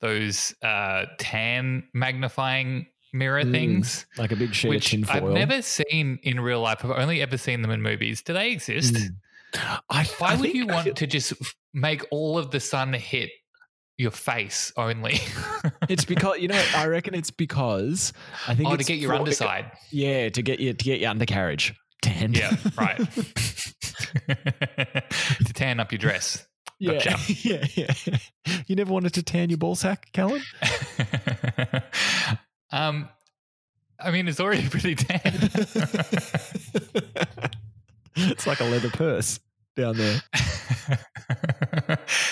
those 0.00 0.54
uh 0.62 1.06
tan 1.18 1.84
magnifying 1.92 2.86
mirror 3.18 3.42
Mm, 3.42 3.50
things. 3.52 4.06
like 4.18 4.32
a 4.32 4.36
big 4.36 4.54
sheet 4.54 4.68
Which 4.68 4.86
of 4.86 4.90
tinfoil. 5.06 5.28
I've 5.28 5.32
never 5.34 5.62
seen 5.62 6.18
in 6.22 6.40
real 6.40 6.60
life. 6.60 6.84
I've 6.84 6.90
only 6.92 7.22
ever 7.22 7.36
seen 7.38 7.62
them 7.62 7.70
in 7.70 7.82
movies. 7.82 8.22
Do 8.22 8.32
they 8.32 8.50
exist? 8.52 8.94
Mm. 8.94 9.08
I, 9.88 10.04
Why 10.18 10.32
I 10.32 10.36
would 10.36 10.52
you 10.54 10.66
want 10.66 10.96
to 10.96 11.06
just 11.06 11.32
make 11.72 12.04
all 12.10 12.36
of 12.38 12.50
the 12.50 12.60
sun 12.60 12.92
hit 12.92 13.30
your 13.96 14.10
face 14.10 14.72
only? 14.76 15.18
It's 15.88 16.04
because 16.04 16.38
you 16.40 16.48
know. 16.48 16.62
I 16.74 16.86
reckon 16.86 17.14
it's 17.14 17.30
because 17.30 18.12
I 18.48 18.54
think 18.56 18.68
oh, 18.68 18.76
to 18.76 18.82
get 18.84 18.98
your 18.98 19.10
for- 19.12 19.18
underside. 19.20 19.70
Yeah, 19.92 20.28
to 20.30 20.42
get 20.42 20.58
you 20.58 20.72
to 20.72 20.84
get 20.84 20.98
your 21.00 21.10
undercarriage 21.10 21.74
tanned. 22.02 22.36
Yeah, 22.36 22.56
right. 22.76 22.98
to 24.26 25.52
tan 25.54 25.78
up 25.80 25.92
your 25.92 25.98
dress. 26.00 26.44
yeah, 26.80 26.92
Gotcha. 26.94 27.18
yeah, 27.48 27.64
yeah. 27.74 28.18
You 28.66 28.74
never 28.76 28.92
wanted 28.92 29.14
to 29.14 29.22
tan 29.22 29.48
your 29.48 29.58
ball 29.58 29.76
sack, 29.76 30.08
Callan? 30.12 30.42
Um, 32.76 33.08
I 33.98 34.10
mean, 34.10 34.28
it's 34.28 34.40
already 34.40 34.68
pretty 34.68 34.94
tan. 34.94 35.20
it's 38.16 38.46
like 38.46 38.60
a 38.60 38.64
leather 38.64 38.90
purse 38.90 39.40
down 39.76 39.96
there. 39.96 40.20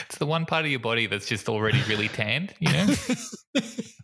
it's 0.07 0.19
the 0.19 0.27
one 0.27 0.47
part 0.47 0.65
of 0.65 0.71
your 0.71 0.81
body 0.81 1.07
that's 1.07 1.27
just 1.27 1.49
already 1.49 1.83
really 1.89 2.09
tanned, 2.09 2.55
you 2.59 2.73
know? 2.73 2.87
it's 3.55 3.95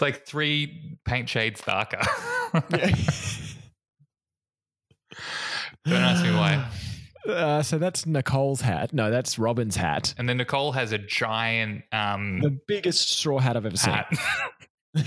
like 0.00 0.26
three 0.26 0.98
paint 1.04 1.28
shades 1.28 1.60
darker. 1.60 2.00
Don't 5.86 6.02
ask 6.02 6.24
me 6.24 6.30
why. 6.32 6.68
Uh, 7.30 7.62
so 7.62 7.78
that's 7.78 8.06
Nicole's 8.06 8.60
hat. 8.60 8.92
No, 8.92 9.10
that's 9.10 9.38
Robin's 9.38 9.76
hat. 9.76 10.14
And 10.18 10.28
then 10.28 10.36
Nicole 10.36 10.72
has 10.72 10.92
a 10.92 10.98
giant 10.98 11.84
um, 11.92 12.40
The 12.40 12.50
biggest 12.50 13.08
straw 13.10 13.38
hat 13.38 13.56
I've 13.56 13.66
ever 13.66 13.76
seen. 13.76 14.04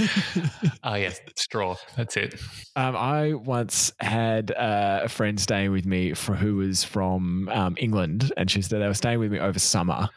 oh, 0.83 0.95
yes, 0.95 1.19
straw. 1.35 1.75
That's 1.97 2.15
it. 2.15 2.39
Um, 2.75 2.95
I 2.95 3.33
once 3.33 3.91
had 3.99 4.51
uh, 4.51 5.01
a 5.03 5.09
friend 5.09 5.39
staying 5.39 5.71
with 5.71 5.85
me 5.85 6.13
for, 6.13 6.35
who 6.35 6.57
was 6.57 6.83
from 6.83 7.49
um, 7.49 7.75
England, 7.77 8.31
and 8.37 8.49
she 8.49 8.61
said 8.61 8.81
they 8.81 8.87
were 8.87 8.93
staying 8.93 9.19
with 9.19 9.31
me 9.31 9.39
over 9.39 9.59
summer, 9.59 10.09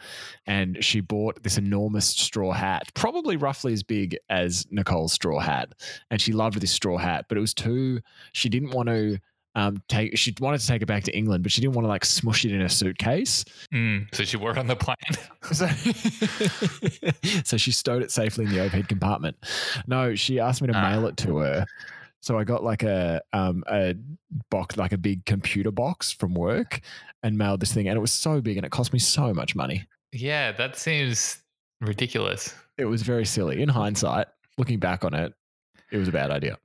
and 0.46 0.82
she 0.84 1.00
bought 1.00 1.42
this 1.42 1.58
enormous 1.58 2.06
straw 2.06 2.52
hat, 2.52 2.92
probably 2.94 3.36
roughly 3.36 3.72
as 3.72 3.82
big 3.82 4.16
as 4.30 4.66
Nicole's 4.70 5.12
straw 5.12 5.40
hat, 5.40 5.72
and 6.10 6.20
she 6.20 6.32
loved 6.32 6.60
this 6.60 6.70
straw 6.70 6.96
hat, 6.96 7.26
but 7.28 7.36
it 7.36 7.40
was 7.40 7.54
too. 7.54 8.00
She 8.32 8.48
didn't 8.48 8.70
want 8.70 8.88
to. 8.88 9.18
Um, 9.56 9.82
take 9.88 10.16
she 10.18 10.32
wanted 10.38 10.60
to 10.60 10.66
take 10.66 10.82
it 10.82 10.86
back 10.86 11.02
to 11.04 11.16
England, 11.16 11.42
but 11.42 11.50
she 11.50 11.60
didn't 11.62 11.74
want 11.74 11.84
to 11.84 11.88
like 11.88 12.04
smush 12.04 12.44
it 12.44 12.52
in 12.52 12.60
a 12.60 12.68
suitcase. 12.68 13.44
Mm, 13.74 14.14
so 14.14 14.22
she 14.22 14.36
wore 14.36 14.50
it 14.52 14.58
on 14.58 14.66
the 14.68 14.76
plane. 14.76 14.96
So, 15.52 15.66
so 17.44 17.56
she 17.56 17.70
stowed 17.72 18.02
it 18.02 18.10
safely 18.10 18.44
in 18.44 18.50
the 18.52 18.60
overhead 18.60 18.88
compartment. 18.88 19.36
No, 19.86 20.14
she 20.14 20.40
asked 20.40 20.60
me 20.62 20.68
to 20.68 20.74
Ah. 20.76 20.90
mail 20.90 21.06
it 21.06 21.16
to 21.18 21.38
her. 21.38 21.64
So 22.20 22.38
I 22.38 22.44
got 22.44 22.64
like 22.64 22.82
a 22.82 23.22
um 23.32 23.62
a 23.70 23.94
box, 24.50 24.76
like 24.76 24.92
a 24.92 24.98
big 24.98 25.24
computer 25.24 25.70
box 25.70 26.10
from 26.12 26.34
work, 26.34 26.80
and 27.22 27.38
mailed 27.38 27.60
this 27.60 27.72
thing, 27.72 27.88
and 27.88 27.96
it 27.96 28.00
was 28.00 28.12
so 28.12 28.40
big, 28.40 28.56
and 28.56 28.66
it 28.66 28.72
cost 28.72 28.92
me 28.92 28.98
so 28.98 29.32
much 29.32 29.54
money. 29.54 29.86
yeah, 30.12 30.52
that 30.52 30.76
seems 30.76 31.38
ridiculous. 31.80 32.54
It 32.78 32.86
was 32.86 33.02
very 33.02 33.24
silly. 33.24 33.62
In 33.62 33.68
hindsight, 33.68 34.26
looking 34.58 34.78
back 34.80 35.04
on 35.04 35.14
it, 35.14 35.32
it 35.92 35.98
was 35.98 36.08
a 36.08 36.12
bad 36.12 36.30
idea. 36.30 36.58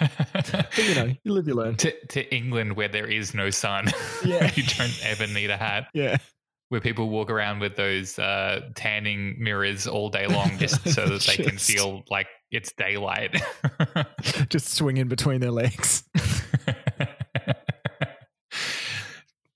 But 0.52 0.78
you 0.78 0.94
know, 0.94 1.14
you 1.24 1.32
live, 1.32 1.46
you 1.48 1.54
learn. 1.54 1.76
to, 1.76 2.06
to 2.06 2.34
England 2.34 2.74
where 2.76 2.88
there 2.88 3.06
is 3.06 3.34
no 3.34 3.50
sun. 3.50 3.86
Yeah. 4.24 4.50
you 4.54 4.62
don't 4.64 4.98
ever 5.04 5.26
need 5.26 5.50
a 5.50 5.56
hat. 5.56 5.86
Yeah, 5.94 6.16
Where 6.68 6.80
people 6.80 7.08
walk 7.10 7.30
around 7.30 7.60
with 7.60 7.76
those 7.76 8.18
uh, 8.18 8.68
tanning 8.74 9.36
mirrors 9.42 9.86
all 9.86 10.08
day 10.10 10.26
long 10.26 10.56
just 10.58 10.86
so 10.94 11.06
that 11.06 11.22
they 11.22 11.36
can 11.42 11.58
feel 11.58 12.02
like 12.10 12.26
it's 12.50 12.72
daylight. 12.72 13.40
just 14.48 14.74
swinging 14.74 15.08
between 15.08 15.40
their 15.40 15.50
legs. 15.52 16.04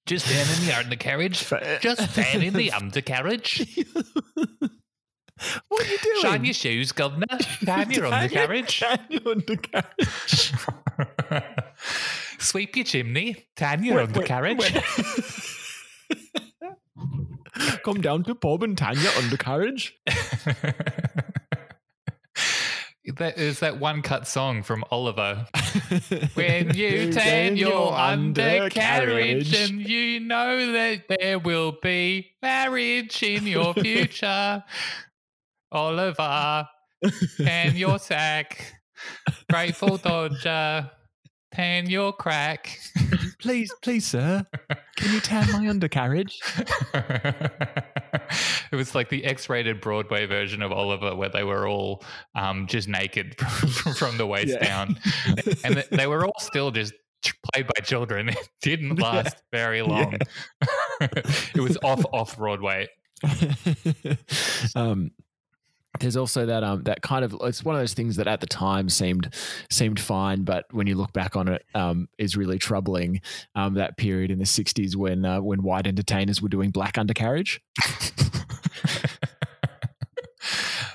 just 0.07 0.27
stand 0.27 0.49
in 0.61 0.67
the 0.67 0.75
undercarriage. 0.79 1.49
Just 1.81 2.11
stand 2.13 2.43
in 2.43 2.53
the 2.55 2.73
undercarriage. 2.73 3.85
What 5.69 5.83
are 5.83 5.89
you 5.91 5.99
doing? 5.99 6.21
Shine 6.21 6.45
your 6.45 6.55
shoes, 6.55 6.93
governor. 6.93 7.27
Stand 7.63 7.95
your 7.95 8.07
undercarriage. 8.07 8.71
Shine 8.71 9.01
your 9.09 9.23
undercarriage. 9.23 10.55
Sweep 12.39 12.77
your 12.77 12.85
chimney. 12.85 13.47
Tan 13.57 13.83
your 13.85 13.97
Wait, 13.97 14.09
wait, 14.09 14.17
undercarriage. 14.17 14.59
wait. 14.59 14.83
Come 17.85 18.01
down 18.01 18.25
to 18.25 18.35
pub 18.35 18.63
and 18.63 18.77
tan 18.77 18.99
your 18.99 19.13
undercarriage. 19.13 19.97
that 23.17 23.39
is 23.39 23.61
that 23.61 23.79
one 23.79 24.03
cut 24.03 24.27
song 24.27 24.63
from 24.63 24.85
Oliver. 24.91 25.47
When 26.35 26.75
you 26.75 27.13
turn 27.13 27.57
your 27.57 27.93
undercarriage 27.93 29.55
and 29.55 29.87
you 29.89 30.21
know 30.21 30.73
that 30.73 31.05
there 31.09 31.39
will 31.39 31.77
be 31.83 32.33
marriage 32.43 33.23
in 33.23 33.47
your 33.47 33.75
future, 33.75 34.65
Oliver 35.73 36.67
and 37.45 37.77
your 37.77 37.99
sack, 37.99 38.75
grateful 39.51 39.97
Dodger, 39.99 40.91
tan 41.53 41.89
your 41.91 42.13
crack. 42.13 42.79
please, 43.41 43.73
please, 43.83 44.07
sir, 44.07 44.45
can 44.97 45.13
you 45.13 45.21
tan 45.21 45.51
my 45.53 45.69
undercarriage? 45.69 46.39
it 46.95 48.77
was 48.77 48.95
like 48.95 49.09
the 49.09 49.25
X-rated 49.25 49.81
Broadway 49.81 50.27
version 50.27 50.63
of 50.63 50.73
Oliver, 50.73 51.15
where 51.15 51.29
they 51.29 51.45
were 51.45 51.67
all 51.69 52.03
um, 52.35 52.67
just 52.67 52.89
naked 52.89 53.39
from 53.99 54.17
the 54.17 54.27
waist 54.27 54.57
Yeah. 54.61 54.65
down, 54.87 54.97
and 55.65 55.85
they 55.91 56.07
were 56.07 56.25
all 56.25 56.39
still 56.39 56.71
just 56.71 56.95
played 57.53 57.67
by 57.67 57.81
children. 57.83 58.29
It 58.31 58.49
didn't 58.63 58.97
Yeah. 59.01 59.05
last 59.11 59.37
very 59.53 59.83
long. 59.83 60.17
it 61.01 61.61
was 61.61 61.77
off 61.83 62.05
off 62.13 62.37
Broadway. 62.37 62.89
um, 64.77 65.11
there's 66.01 66.17
also 66.17 66.47
that 66.47 66.65
um 66.65 66.83
that 66.85 67.03
kind 67.03 67.25
of 67.25 67.37
it's 67.43 67.63
one 67.65 67.75
of 67.77 67.81
those 67.81 67.95
things 67.95 68.17
that 68.17 68.27
at 68.27 68.41
the 68.41 68.47
time 68.47 68.89
seemed 68.89 69.33
seemed 69.71 70.01
fine, 70.01 70.43
but 70.43 70.65
when 70.73 70.87
you 70.87 70.97
look 70.97 71.13
back 71.13 71.37
on 71.37 71.49
it, 71.49 71.65
um, 71.75 72.09
is 72.19 72.37
really 72.37 72.59
troubling. 72.59 73.21
Um, 73.55 73.75
that 73.75 73.97
period 73.97 74.31
in 74.31 74.39
the 74.39 74.45
'60s 74.45 74.97
when 74.97 75.25
uh, 75.25 75.41
when 75.41 75.63
white 75.63 75.87
entertainers 75.87 76.43
were 76.43 76.49
doing 76.49 76.71
black 76.71 76.99
undercarriage. 76.99 77.61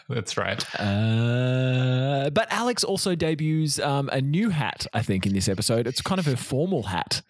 That's 0.08 0.38
right. 0.38 0.64
Uh, 0.80 2.30
but 2.32 2.52
Alex 2.52 2.84
also 2.84 3.14
debuts 3.16 3.80
um, 3.80 4.10
a 4.12 4.20
new 4.20 4.50
hat, 4.50 4.88
I 4.94 5.04
think, 5.04 5.26
in 5.28 5.34
this 5.34 5.48
episode. 5.48 5.86
It's 5.86 6.02
kind 6.02 6.18
of 6.20 6.26
her 6.26 6.36
formal 6.36 6.84
hat 6.84 7.22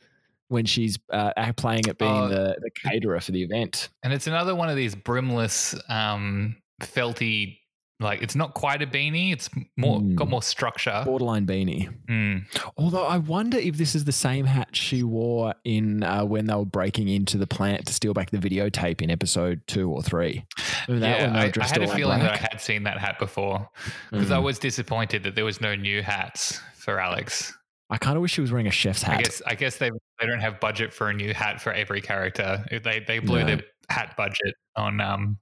when 0.48 0.66
she's 0.66 0.98
uh, 1.12 1.32
playing 1.58 1.88
at 1.88 1.98
being 1.98 2.12
Oh. 2.12 2.28
the, 2.30 2.56
the 2.62 2.72
caterer 2.72 3.20
for 3.20 3.32
the 3.34 3.44
event. 3.44 3.90
And 4.02 4.14
it's 4.14 4.28
another 4.28 4.56
one 4.56 4.70
of 4.70 4.76
these 4.78 4.96
brimless, 4.96 5.76
um, 5.90 6.56
felty. 6.82 7.59
Like 8.02 8.22
it's 8.22 8.36
not 8.36 8.54
quite 8.54 8.82
a 8.82 8.88
beanie. 8.88 9.34
It's 9.34 9.50
more 9.76 10.00
Mm. 10.00 10.16
got 10.16 10.30
more 10.30 10.42
structure. 10.42 11.02
Borderline 11.06 11.46
beanie. 11.46 11.90
Mm. 12.08 12.46
Although 12.78 13.06
I 13.06 13.18
wonder 13.18 13.58
if 13.58 13.76
this 13.78 13.94
is 13.94 14.06
the 14.06 14.14
same 14.14 14.46
hat 14.46 14.70
she 14.74 15.04
wore 15.04 15.54
in 15.66 16.04
uh, 16.04 16.24
when 16.24 16.48
they 16.48 16.56
were 16.56 16.64
breaking 16.64 17.10
into 17.10 17.38
the 17.38 17.46
plant 17.48 17.86
to 17.88 17.94
steal 17.94 18.14
back 18.14 18.30
the 18.32 18.38
videotape 18.38 19.02
in 19.02 19.10
episode 19.12 19.62
two 19.68 19.90
or 19.92 20.02
three. 20.02 20.46
That 20.88 21.02
yeah, 21.02 21.34
I, 21.36 21.40
I 21.62 21.68
had 21.68 21.84
a 21.84 21.88
feeling 21.94 22.20
that 22.20 22.32
I 22.34 22.38
had 22.38 22.62
seen 22.62 22.84
that 22.84 22.98
hat 23.00 23.20
before 23.20 23.68
because 24.12 24.32
I 24.32 24.38
Mm. 24.38 24.44
was 24.44 24.60
disappointed 24.60 25.24
that 25.24 25.36
there 25.36 25.46
was 25.46 25.60
no 25.60 25.76
new 25.76 26.02
hats 26.02 26.62
for 26.76 27.00
Alex. 27.02 27.54
I 27.90 27.98
kind 27.98 28.16
of 28.16 28.22
wish 28.22 28.32
she 28.32 28.42
was 28.42 28.52
wearing 28.52 28.68
a 28.68 28.72
chef's 28.72 29.04
I 29.04 29.16
hat. 29.16 29.24
guess 29.26 29.42
I 29.46 29.56
guess 29.56 29.78
they 29.78 29.90
they 30.22 30.26
don't 30.28 30.40
have 30.40 30.60
budget 30.62 30.94
for 30.94 31.10
a 31.10 31.14
new 31.14 31.34
hat 31.34 31.60
for 31.62 31.74
every 31.74 32.00
character. 32.00 32.64
They 32.72 33.04
they 33.06 33.20
blew 33.20 33.40
No. 33.40 33.46
their 33.46 33.62
hat 33.90 34.16
budget 34.16 34.54
on 34.78 35.02
um, 35.02 35.38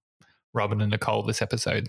Robin 0.56 0.82
and 0.82 0.90
Nicole 0.90 1.22
this 1.24 1.42
episode. 1.44 1.88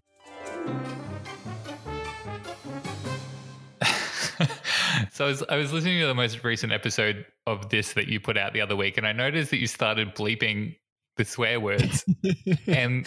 so 5.13 5.25
I 5.25 5.29
was, 5.29 5.43
I 5.49 5.57
was 5.57 5.73
listening 5.73 6.01
to 6.01 6.07
the 6.07 6.15
most 6.15 6.43
recent 6.45 6.73
episode 6.73 7.25
of 7.47 7.69
this 7.71 7.93
that 7.95 8.09
you 8.09 8.21
put 8.21 8.37
out 8.37 8.53
the 8.53 8.61
other 8.61 8.77
week, 8.77 8.99
and 8.99 9.07
I 9.07 9.13
noticed 9.13 9.51
that 9.51 9.59
you 9.59 9.67
started 9.67 10.15
bleeping 10.15 10.77
the 11.17 11.25
swear 11.25 11.61
words, 11.61 12.05
and 12.67 13.07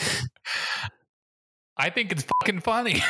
I 1.77 1.89
think 1.89 2.11
it's 2.11 2.23
fucking 2.23 2.61
funny. 2.61 3.01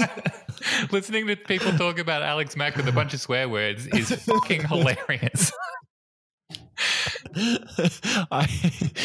Listening 0.90 1.26
to 1.26 1.36
people 1.36 1.72
talk 1.72 1.98
about 1.98 2.22
Alex 2.22 2.56
Mack 2.56 2.76
with 2.76 2.86
a 2.88 2.92
bunch 2.92 3.14
of 3.14 3.20
swear 3.20 3.48
words 3.48 3.86
is 3.88 4.10
fucking 4.24 4.68
hilarious. 4.68 5.52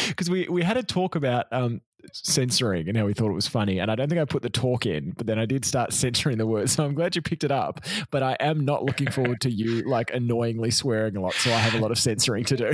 because 0.08 0.30
we 0.30 0.46
we 0.48 0.62
had 0.62 0.76
a 0.76 0.82
talk 0.82 1.14
about 1.14 1.46
um 1.52 1.80
censoring 2.12 2.88
and 2.88 2.96
how 2.96 3.06
we 3.06 3.14
thought 3.14 3.30
it 3.30 3.34
was 3.34 3.48
funny 3.48 3.78
and 3.78 3.90
i 3.90 3.94
don't 3.94 4.08
think 4.08 4.20
i 4.20 4.24
put 4.24 4.42
the 4.42 4.50
talk 4.50 4.86
in 4.86 5.12
but 5.16 5.26
then 5.26 5.38
i 5.38 5.46
did 5.46 5.64
start 5.64 5.92
censoring 6.02 6.38
the 6.38 6.46
words 6.46 6.72
so 6.72 6.84
i'm 6.84 6.94
glad 6.94 7.16
you 7.16 7.22
picked 7.22 7.44
it 7.44 7.50
up 7.50 7.80
but 8.10 8.22
i 8.22 8.36
am 8.40 8.64
not 8.64 8.84
looking 8.84 9.10
forward 9.10 9.40
to 9.40 9.50
you 9.50 9.82
like 9.88 10.12
annoyingly 10.12 10.70
swearing 10.70 11.16
a 11.16 11.20
lot 11.20 11.34
so 11.34 11.50
i 11.50 11.56
have 11.56 11.74
a 11.74 11.78
lot 11.78 11.90
of 11.90 11.98
censoring 11.98 12.44
to 12.44 12.56
do 12.56 12.72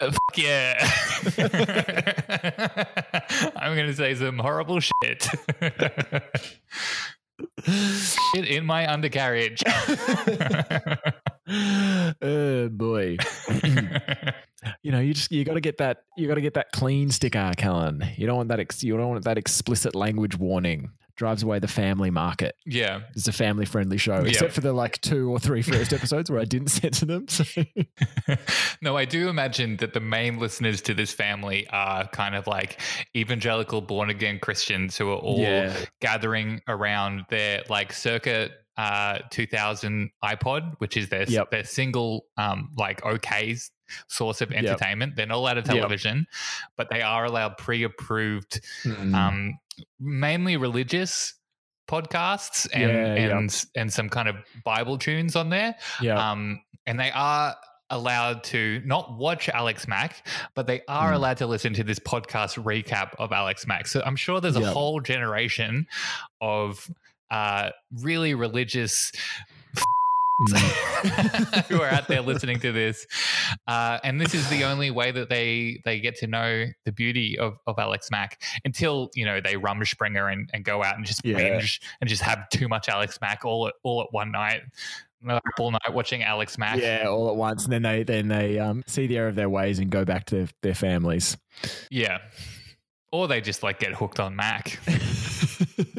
Uh, 0.00 0.10
fuck 0.12 0.38
yeah. 0.38 0.90
I'm 3.56 3.76
going 3.76 3.86
to 3.86 3.94
say 3.94 4.14
some 4.14 4.38
horrible 4.38 4.80
shit. 4.80 5.28
Shit 7.66 8.48
in 8.48 8.64
my 8.64 8.90
undercarriage. 8.90 9.62
oh 12.22 12.68
boy 12.68 13.16
you 14.82 14.92
know 14.92 15.00
you 15.00 15.14
just 15.14 15.32
you 15.32 15.44
got 15.44 15.54
to 15.54 15.60
get 15.60 15.78
that 15.78 16.04
you 16.16 16.28
got 16.28 16.34
to 16.34 16.40
get 16.40 16.54
that 16.54 16.70
clean 16.72 17.10
sticker 17.10 17.52
Callan. 17.56 18.04
you 18.16 18.26
don't 18.26 18.36
want 18.36 18.48
that 18.50 18.60
ex, 18.60 18.82
you 18.82 18.96
don't 18.96 19.08
want 19.08 19.24
that 19.24 19.38
explicit 19.38 19.94
language 19.94 20.36
warning 20.36 20.90
drives 21.16 21.42
away 21.42 21.58
the 21.58 21.68
family 21.68 22.10
market 22.10 22.54
yeah. 22.64 23.00
it's 23.14 23.28
a 23.28 23.32
family 23.32 23.66
friendly 23.66 23.98
show 23.98 24.22
Yeah. 24.22 24.28
except 24.30 24.52
for 24.52 24.62
the 24.62 24.72
like 24.72 24.98
two 25.02 25.30
or 25.30 25.38
three 25.38 25.60
first 25.60 25.92
episodes 25.92 26.30
where 26.30 26.40
i 26.40 26.44
didn't 26.46 26.68
censor 26.80 27.04
them 27.06 27.28
so 27.28 27.44
no, 28.80 28.96
I 28.96 29.04
do 29.04 29.28
imagine 29.28 29.76
that 29.78 29.92
the 29.92 30.00
main 30.00 30.38
listeners 30.38 30.80
to 30.82 30.94
this 30.94 31.12
family 31.12 31.66
are 31.70 32.06
kind 32.08 32.34
of 32.34 32.46
like 32.46 32.80
evangelical 33.14 33.80
born 33.82 34.08
again 34.08 34.38
Christians 34.38 34.96
who 34.96 35.10
are 35.10 35.16
all 35.16 35.38
Yeah. 35.40 35.74
gathering 36.00 36.62
around 36.68 37.26
their 37.28 37.62
like 37.68 37.92
circa 37.92 38.50
uh, 38.80 39.18
2000 39.30 40.10
iPod, 40.24 40.74
which 40.78 40.96
is 40.96 41.08
their 41.08 41.24
Yep. 41.24 41.50
their 41.50 41.64
single 41.64 42.24
um, 42.36 42.70
like 42.76 43.04
okay 43.04 43.56
source 44.08 44.40
of 44.40 44.52
entertainment. 44.52 45.16
They're 45.16 45.26
not 45.26 45.36
allowed 45.38 45.58
a 45.58 45.60
Yep. 45.62 45.66
television, 45.74 46.26
but 46.76 46.88
they 46.90 47.02
are 47.02 47.24
allowed 47.24 47.56
pre-approved, 47.58 48.60
Mm. 48.84 49.14
um, 49.14 49.58
mainly 49.98 50.56
religious 50.56 51.34
podcasts 51.88 52.68
and 52.72 52.90
Yeah, 52.90 53.14
yep. 53.14 53.32
and 53.32 53.64
and 53.74 53.92
some 53.92 54.08
kind 54.08 54.28
of 54.28 54.36
Bible 54.64 54.96
tunes 54.98 55.34
on 55.36 55.50
there. 55.50 55.74
yeah 56.00 56.30
Um, 56.30 56.62
and 56.86 56.98
they 56.98 57.10
are 57.10 57.56
allowed 57.92 58.44
to 58.44 58.80
not 58.84 59.16
watch 59.18 59.48
Alex 59.48 59.88
Mack, 59.88 60.24
but 60.54 60.68
they 60.68 60.82
are 60.86 61.10
Mm. 61.10 61.16
allowed 61.16 61.36
to 61.38 61.46
listen 61.48 61.74
to 61.74 61.82
this 61.82 61.98
podcast 61.98 62.56
recap 62.62 63.14
of 63.18 63.32
Alex 63.32 63.66
Mack. 63.66 63.88
So 63.88 64.00
I'm 64.06 64.14
sure 64.14 64.40
there's 64.40 64.56
a 64.56 64.60
Yep. 64.60 64.72
whole 64.72 65.00
generation 65.00 65.88
of 66.40 66.88
uh, 67.30 67.70
really 68.02 68.34
religious 68.34 69.12
Mm. 70.48 71.66
who 71.68 71.82
are 71.82 71.88
out 71.88 72.08
there 72.08 72.22
listening 72.22 72.58
to 72.60 72.72
this, 72.72 73.06
uh, 73.68 73.98
and 74.02 74.18
this 74.18 74.32
is 74.32 74.48
the 74.48 74.64
only 74.64 74.90
way 74.90 75.10
that 75.10 75.28
they 75.28 75.82
they 75.84 76.00
get 76.00 76.16
to 76.20 76.26
know 76.26 76.64
the 76.86 76.92
beauty 76.92 77.38
of, 77.38 77.58
of 77.66 77.78
Alex 77.78 78.10
Mack 78.10 78.40
until 78.64 79.10
you 79.14 79.26
know 79.26 79.42
they 79.42 79.56
rumspringa 79.56 80.32
and, 80.32 80.48
and 80.54 80.64
go 80.64 80.82
out 80.82 80.96
and 80.96 81.04
just 81.04 81.20
Yeah. 81.26 81.36
binge 81.36 81.82
and 82.00 82.08
just 82.08 82.22
have 82.22 82.48
too 82.48 82.68
much 82.68 82.88
Alex 82.88 83.18
Mack 83.20 83.44
all 83.44 83.68
at 83.68 83.74
all 83.82 84.00
at 84.00 84.06
one 84.12 84.32
night, 84.32 84.62
all 85.58 85.72
night 85.72 85.92
watching 85.92 86.22
Alex 86.22 86.56
Mack. 86.56 86.78
yeah 86.80 87.04
all 87.06 87.28
at 87.28 87.36
once 87.36 87.64
and 87.64 87.72
then 87.74 87.82
they 87.82 88.02
then 88.02 88.28
they 88.28 88.58
um 88.58 88.82
see 88.86 89.06
the 89.06 89.18
error 89.18 89.28
of 89.28 89.34
their 89.34 89.50
ways 89.50 89.78
and 89.78 89.90
go 89.90 90.06
back 90.06 90.24
to 90.24 90.36
their, 90.36 90.48
their 90.62 90.74
families 90.74 91.36
Yeah. 91.90 92.16
Or 93.12 93.28
they 93.28 93.42
just 93.42 93.62
like 93.62 93.78
get 93.78 93.92
hooked 93.92 94.20
on 94.20 94.36
Mac. 94.36 94.78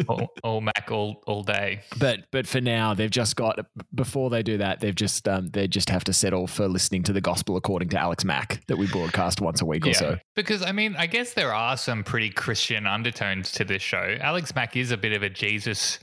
all, 0.07 0.27
all 0.43 0.61
Mac 0.61 0.89
all 0.91 1.21
all 1.27 1.43
day. 1.43 1.81
but 1.99 2.21
but 2.31 2.47
for 2.47 2.61
now 2.61 2.93
they've 2.93 3.09
just 3.11 3.35
got 3.35 3.59
before 3.93 4.29
they 4.29 4.43
do 4.43 4.57
that 4.57 4.79
they've 4.79 4.95
just 4.95 5.27
um 5.27 5.47
they 5.49 5.67
just 5.67 5.89
have 5.89 6.03
to 6.05 6.13
settle 6.13 6.47
for 6.47 6.67
listening 6.67 7.03
to 7.03 7.13
the 7.13 7.21
gospel 7.21 7.55
according 7.57 7.89
to 7.89 7.97
alex 7.97 8.23
mack 8.25 8.65
that 8.67 8.77
we 8.77 8.87
broadcast 8.87 9.41
once 9.41 9.61
a 9.61 9.65
week 9.65 9.85
or 9.85 9.93
so 9.93 10.17
Because 10.35 10.61
I 10.63 10.71
mean, 10.71 10.95
I 10.97 11.07
guess 11.07 11.33
there 11.33 11.53
are 11.53 11.77
some 11.77 12.03
pretty 12.03 12.29
Christian 12.29 12.85
undertones 12.87 13.51
to 13.53 13.63
this 13.63 13.81
show. 13.81 14.17
Alex 14.21 14.55
Mack 14.55 14.75
is 14.75 14.91
a 14.91 14.97
bit 14.97 15.13
of 15.13 15.23
a 15.23 15.29
Jesus 15.29 15.99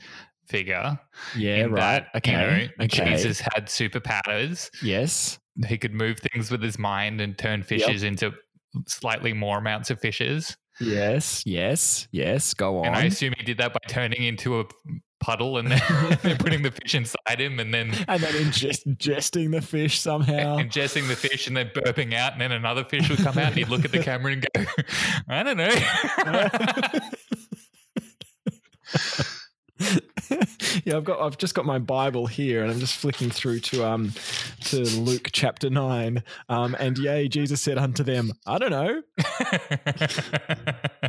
figure. 0.48 0.98
yeah 1.36 1.62
right 1.62 2.04
that, 2.12 2.16
okay 2.16 2.32
You 2.32 2.66
know, 2.78 2.84
okay 2.84 3.10
Jesus 3.16 3.40
had 3.40 3.66
superpowers. 3.66 4.70
yes 4.82 5.38
He 5.66 5.76
could 5.78 5.92
move 5.94 6.18
things 6.20 6.50
with 6.50 6.62
his 6.62 6.78
mind 6.78 7.20
and 7.20 7.36
turn 7.36 7.62
fishes 7.62 8.02
into 8.02 8.32
slightly 8.86 9.32
more 9.32 9.58
amounts 9.58 9.90
of 9.90 9.98
fishes. 10.00 10.56
Yes 10.80 11.42
yes 11.46 12.08
yes 12.12 12.54
go 12.54 12.78
on 12.78 12.86
And 12.86 12.96
I 12.96 13.04
assume 13.04 13.34
he 13.36 13.44
did 13.44 13.58
that 13.58 13.72
by 13.72 13.80
turning 13.88 14.24
into 14.24 14.60
a 14.60 14.64
puddle 15.20 15.58
and 15.58 15.70
then, 15.70 15.80
then 16.22 16.36
putting 16.38 16.62
the 16.62 16.70
fish 16.70 16.94
inside 16.94 17.40
him 17.40 17.58
and 17.58 17.74
then 17.74 17.92
and 18.06 18.22
then 18.22 18.32
ingest, 18.34 18.86
ingesting 18.86 19.50
the 19.50 19.60
fish 19.60 19.98
somehow 20.00 20.56
ingesting 20.58 21.08
the 21.08 21.16
fish 21.16 21.46
and 21.46 21.56
then 21.56 21.70
burping 21.74 22.14
out, 22.14 22.32
and 22.32 22.40
then 22.40 22.52
another 22.52 22.84
fish 22.84 23.08
would 23.08 23.18
come 23.18 23.38
out, 23.38 23.48
and 23.48 23.56
he'd 23.56 23.68
look 23.68 23.84
at 23.84 23.92
the 23.92 24.02
camera 24.02 24.32
and 24.32 24.46
go, 24.54 24.64
"I 25.28 25.42
don't 25.42 25.56
know." 25.56 25.74
yeah, 30.84 30.96
I've 30.96 31.04
got 31.04 31.20
I've 31.20 31.38
just 31.38 31.54
got 31.54 31.64
my 31.64 31.78
Bible 31.78 32.26
here 32.26 32.62
and 32.62 32.70
I'm 32.70 32.80
just 32.80 32.96
flicking 32.96 33.30
through 33.30 33.60
to 33.60 33.86
um 33.86 34.12
to 34.66 34.82
Luke 34.98 35.30
chapter 35.32 35.70
nine. 35.70 36.22
Um 36.48 36.76
and 36.78 36.98
yea, 36.98 37.28
Jesus 37.28 37.60
said 37.60 37.78
unto 37.78 38.02
them, 38.02 38.32
I 38.46 38.58
don't 38.58 38.70
know. 38.70 39.02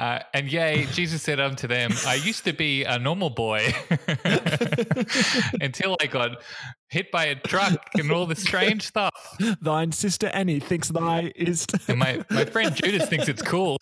Uh, 0.00 0.18
and 0.32 0.50
yea, 0.50 0.86
Jesus 0.92 1.22
said 1.22 1.38
unto 1.40 1.68
them, 1.68 1.92
I 2.06 2.14
used 2.14 2.44
to 2.44 2.54
be 2.54 2.84
a 2.84 2.98
normal 2.98 3.28
boy 3.28 3.74
until 5.60 5.94
I 6.00 6.06
got 6.06 6.42
hit 6.88 7.10
by 7.10 7.26
a 7.26 7.34
truck 7.34 7.84
and 7.98 8.10
all 8.10 8.24
the 8.24 8.34
strange 8.34 8.86
stuff. 8.86 9.12
Thine 9.60 9.92
sister 9.92 10.28
Annie 10.28 10.58
thinks 10.58 10.88
thy 10.88 11.34
is. 11.36 11.66
And 11.86 11.98
my, 11.98 12.24
my 12.30 12.46
friend 12.46 12.74
Judas 12.74 13.10
thinks 13.10 13.28
it's 13.28 13.42
cool. 13.42 13.76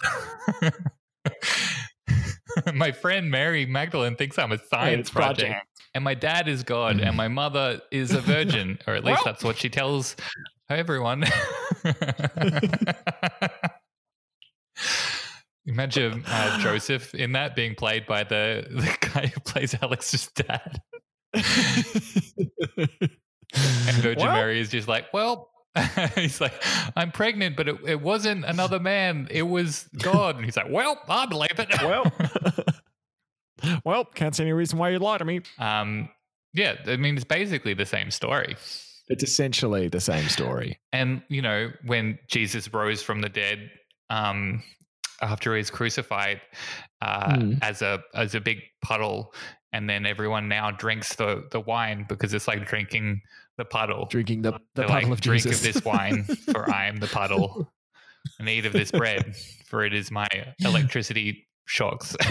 my 2.75 2.93
friend 2.93 3.31
Mary 3.31 3.67
Magdalene 3.67 4.17
thinks 4.17 4.39
I'm 4.39 4.53
a 4.53 4.59
science 4.59 5.11
project. 5.11 5.67
And 5.95 6.05
my 6.05 6.15
dad 6.15 6.49
is 6.49 6.63
God 6.63 7.01
and 7.01 7.17
my 7.17 7.29
mother 7.29 7.81
is 7.91 8.13
a 8.13 8.21
virgin, 8.21 8.79
or 8.87 8.95
at 8.95 9.05
least 9.05 9.25
that's 9.25 9.43
what 9.43 9.57
she 9.57 9.69
tells 9.71 10.17
everyone. 10.69 11.25
Imagine 15.67 16.25
uh, 16.27 16.61
Joseph 16.61 17.15
in 17.15 17.33
that 17.33 17.55
being 17.57 17.75
played 17.75 18.07
by 18.07 18.25
the, 18.25 18.67
the 18.71 18.97
guy 19.01 19.27
who 19.27 19.41
plays 19.41 19.75
Alex's 19.81 20.29
dad. 20.29 20.81
And 23.55 23.97
Virgin 23.97 24.27
Well- 24.27 24.35
Mary 24.35 24.61
is 24.61 24.69
just 24.69 24.89
like, 24.89 25.07
well, 25.13 25.51
he's 26.15 26.41
like, 26.41 26.53
I'm 26.97 27.13
pregnant, 27.13 27.57
but 27.57 27.69
it, 27.69 27.77
it 27.87 28.01
wasn't 28.01 28.45
another 28.45 28.81
man. 28.81 29.29
It 29.31 29.43
was 29.43 29.89
God. 29.99 30.37
And 30.37 30.45
he's 30.45 30.57
like, 30.57 30.71
well, 30.71 31.01
I 31.09 31.27
believe 31.27 31.59
it. 31.59 31.69
well, 31.83 32.13
well, 33.85 34.05
can't 34.05 34.35
see 34.35 34.43
any 34.45 34.53
reason 34.53 34.79
why 34.79 34.91
you'd 34.91 35.03
lie 35.03 35.19
to 35.19 35.25
me. 35.25 35.41
um, 35.59 36.09
yeah, 36.55 36.77
I 36.87 36.97
mean, 36.97 37.15
it's 37.15 37.25
basically 37.25 37.75
the 37.75 37.85
same 37.87 38.11
story. 38.11 38.57
It's 39.09 39.23
essentially 39.23 39.89
the 39.89 40.01
same 40.01 40.29
story. 40.29 40.79
And, 40.93 41.23
you 41.29 41.43
know, 41.43 41.71
when 41.85 42.19
Jesus 42.27 42.73
rose 42.73 43.03
from 43.03 43.21
the 43.21 43.29
dead, 43.29 43.71
um, 44.11 44.63
after 45.21 45.55
he's 45.57 45.71
crucified 45.71 46.41
uh, 47.03 47.33
Mm. 47.37 47.59
as 47.63 47.83
a 47.83 48.03
as 48.15 48.35
a 48.35 48.41
big 48.41 48.59
puddle, 48.83 49.35
and 49.73 49.89
then 49.89 50.07
everyone 50.07 50.49
now 50.49 50.71
drinks 50.71 51.15
the 51.17 51.47
the 51.51 51.61
wine 51.61 52.07
because 52.09 52.35
it's 52.35 52.49
like 52.49 52.67
drinking 52.67 53.23
the 53.57 53.65
puddle. 53.65 54.07
Drinking 54.07 54.43
the, 54.43 54.53
the 54.75 54.85
puddle 54.85 54.95
like, 54.95 55.07
of 55.09 55.21
drink 55.21 55.43
Jesus. 55.43 55.67
of 55.67 55.75
this 55.75 55.85
wine, 55.85 56.25
for 56.25 56.71
I 56.73 56.87
am 56.87 56.97
the 56.97 57.09
puddle, 57.09 57.71
and 58.39 58.49
eat 58.49 58.67
of 58.67 58.73
this 58.73 58.91
bread, 58.91 59.37
for 59.67 59.85
it 59.85 59.93
is 59.93 60.11
my 60.11 60.29
electricity 60.61 61.47
shocks. 61.67 62.17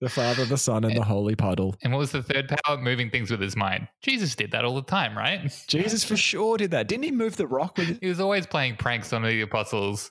the 0.00 0.08
Father, 0.08 0.44
the 0.44 0.58
Son, 0.58 0.84
and 0.84 0.96
the 0.96 1.04
Holy 1.04 1.36
Puddle. 1.36 1.76
and 1.82 1.92
what 1.92 2.00
was 2.00 2.12
the 2.12 2.22
third 2.22 2.48
power? 2.48 2.76
Moving 2.78 3.10
things 3.10 3.30
with 3.30 3.40
his 3.40 3.54
mind. 3.54 3.86
Jesus 4.02 4.34
did 4.34 4.50
that 4.50 4.64
all 4.64 4.74
the 4.74 4.82
time, 4.82 5.16
right? 5.16 5.50
Jesus 5.68 6.04
for 6.04 6.16
sure 6.16 6.56
did 6.56 6.72
that. 6.72 6.88
Didn't 6.88 7.04
he 7.04 7.12
move 7.12 7.36
the 7.36 7.46
rock 7.46 7.78
with 7.78 7.98
He 8.02 8.08
was 8.08 8.20
always 8.20 8.46
playing 8.46 8.76
pranks 8.76 9.12
on 9.12 9.22
the 9.22 9.40
apostles, 9.42 10.10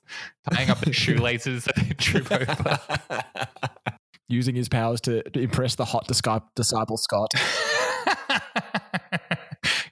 tying 0.51 0.69
up 0.69 0.79
their 0.79 0.93
shoelaces 0.93 1.65
so 1.65 1.71
they 1.77 1.89
trip 1.93 2.31
over. 2.31 2.79
Using 4.29 4.55
his 4.55 4.69
powers 4.69 5.01
to 5.01 5.21
impress 5.37 5.75
the 5.75 5.85
hot 5.85 6.07
disciple 6.07 6.97
Scott. 6.97 7.31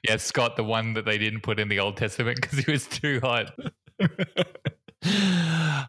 yeah, 0.08 0.16
Scott, 0.16 0.56
the 0.56 0.64
one 0.64 0.94
that 0.94 1.04
they 1.04 1.18
didn't 1.18 1.42
put 1.42 1.60
in 1.60 1.68
the 1.68 1.78
Old 1.80 1.96
Testament 1.96 2.40
because 2.40 2.58
he 2.58 2.70
was 2.70 2.86
too 2.86 3.20
hot. 3.22 3.52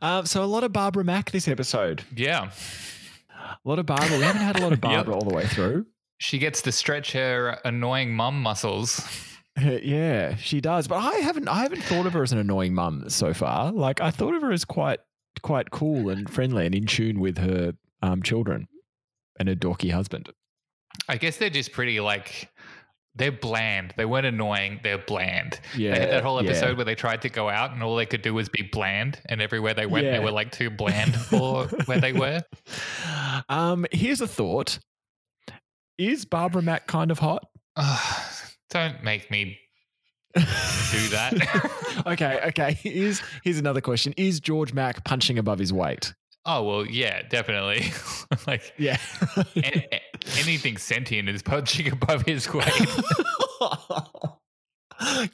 um, 0.02 0.26
so 0.26 0.44
a 0.44 0.46
lot 0.46 0.64
of 0.64 0.74
Barbara 0.74 1.04
Mack 1.04 1.32
this 1.32 1.48
episode. 1.48 2.04
Yeah. 2.16 2.52
A 3.40 3.58
lot 3.70 3.80
of 3.80 3.86
Barbara. 3.86 4.18
We 4.18 4.24
haven't 4.24 4.42
had 4.42 4.58
a 4.58 4.62
lot 4.62 4.74
of 4.74 4.80
Yep. 4.84 4.92
Barbara 4.92 5.16
all 5.16 5.28
the 5.28 5.36
way 5.36 5.46
through. 5.48 5.86
She 6.20 6.38
gets 6.38 6.62
to 6.64 6.72
stretch 6.72 7.12
her 7.14 7.60
annoying 7.66 8.14
mum 8.14 8.42
muscles. 8.42 9.00
Uh, 9.58 9.72
Yeah, 9.82 10.36
she 10.36 10.62
does. 10.62 10.88
But 10.88 10.98
I 10.98 11.16
haven't 11.18 11.48
I 11.48 11.62
haven't 11.64 11.84
thought 11.84 12.06
of 12.06 12.14
her 12.14 12.24
as 12.24 12.32
an 12.32 12.40
annoying 12.40 12.74
mum 12.74 13.10
so 13.10 13.34
far. 13.34 13.72
Like 13.72 14.00
I 14.02 14.12
thought 14.12 14.34
of 14.36 14.42
her 14.42 14.52
as 14.52 14.64
quite 14.66 15.00
quite 15.42 15.72
cool 15.72 16.10
and 16.10 16.30
friendly 16.30 16.66
and 16.66 16.74
in 16.76 16.86
tune 16.86 17.20
with 17.20 17.38
her 17.40 17.74
um, 18.04 18.22
children 18.22 18.68
and 19.40 19.50
a 19.50 19.56
dorky 19.56 19.92
husband. 19.92 20.30
I 21.08 21.18
guess 21.18 21.38
they're 21.38 21.50
just 21.50 21.72
pretty 21.72 22.00
like 22.00 22.50
they're 23.16 23.32
bland. 23.32 23.94
They 23.98 24.06
weren't 24.06 24.26
annoying. 24.26 24.80
They're 24.84 25.00
bland. 25.00 25.60
Yeah, 25.76 25.94
they 25.94 26.00
had 26.02 26.10
that 26.10 26.24
whole 26.24 26.44
yeah. 26.44 26.50
episode 26.50 26.78
where 26.78 26.86
they 26.86 26.96
tried 26.96 27.22
to 27.24 27.30
go 27.30 27.50
out 27.50 27.72
and 27.72 27.82
all 27.82 27.96
they 27.96 28.06
could 28.06 28.22
do 28.22 28.34
was 28.34 28.50
be 28.50 28.62
bland, 28.62 29.20
and 29.28 29.42
everywhere 29.42 29.74
they 29.74 29.86
went, 29.86 30.06
Yeah. 30.06 30.18
they 30.18 30.24
were 30.24 30.32
like 30.32 30.52
too 30.52 30.70
bland 30.70 31.16
for 31.30 31.66
where 31.86 32.00
they 32.00 32.14
were. 32.14 32.42
Um, 33.50 33.86
here's 33.92 34.22
a 34.22 34.28
thought: 34.28 34.80
Is 35.98 36.26
Barbara 36.26 36.62
Mack 36.62 36.86
kind 36.88 37.10
of 37.10 37.20
hot? 37.20 37.48
Don't 38.70 39.04
make 39.04 39.32
me 39.32 39.58
do 40.36 40.42
that. 41.10 42.04
okay, 42.08 42.40
okay. 42.48 42.74
Here's 42.74 43.22
here's 43.44 43.60
another 43.60 43.82
question: 43.82 44.14
Is 44.18 44.40
George 44.40 44.74
Mack 44.74 45.04
punching 45.06 45.40
above 45.40 45.60
his 45.60 45.72
weight? 45.72 46.14
Oh 46.46 46.64
well, 46.64 46.86
yeah, 46.86 47.24
definitely. 47.28 47.92
like 48.48 48.74
Yeah. 48.78 48.98
anything 50.38 50.78
sentient 50.78 51.28
is 51.30 51.42
punching 51.42 51.92
above 51.92 52.22
his 52.24 52.52
weight. 52.54 52.72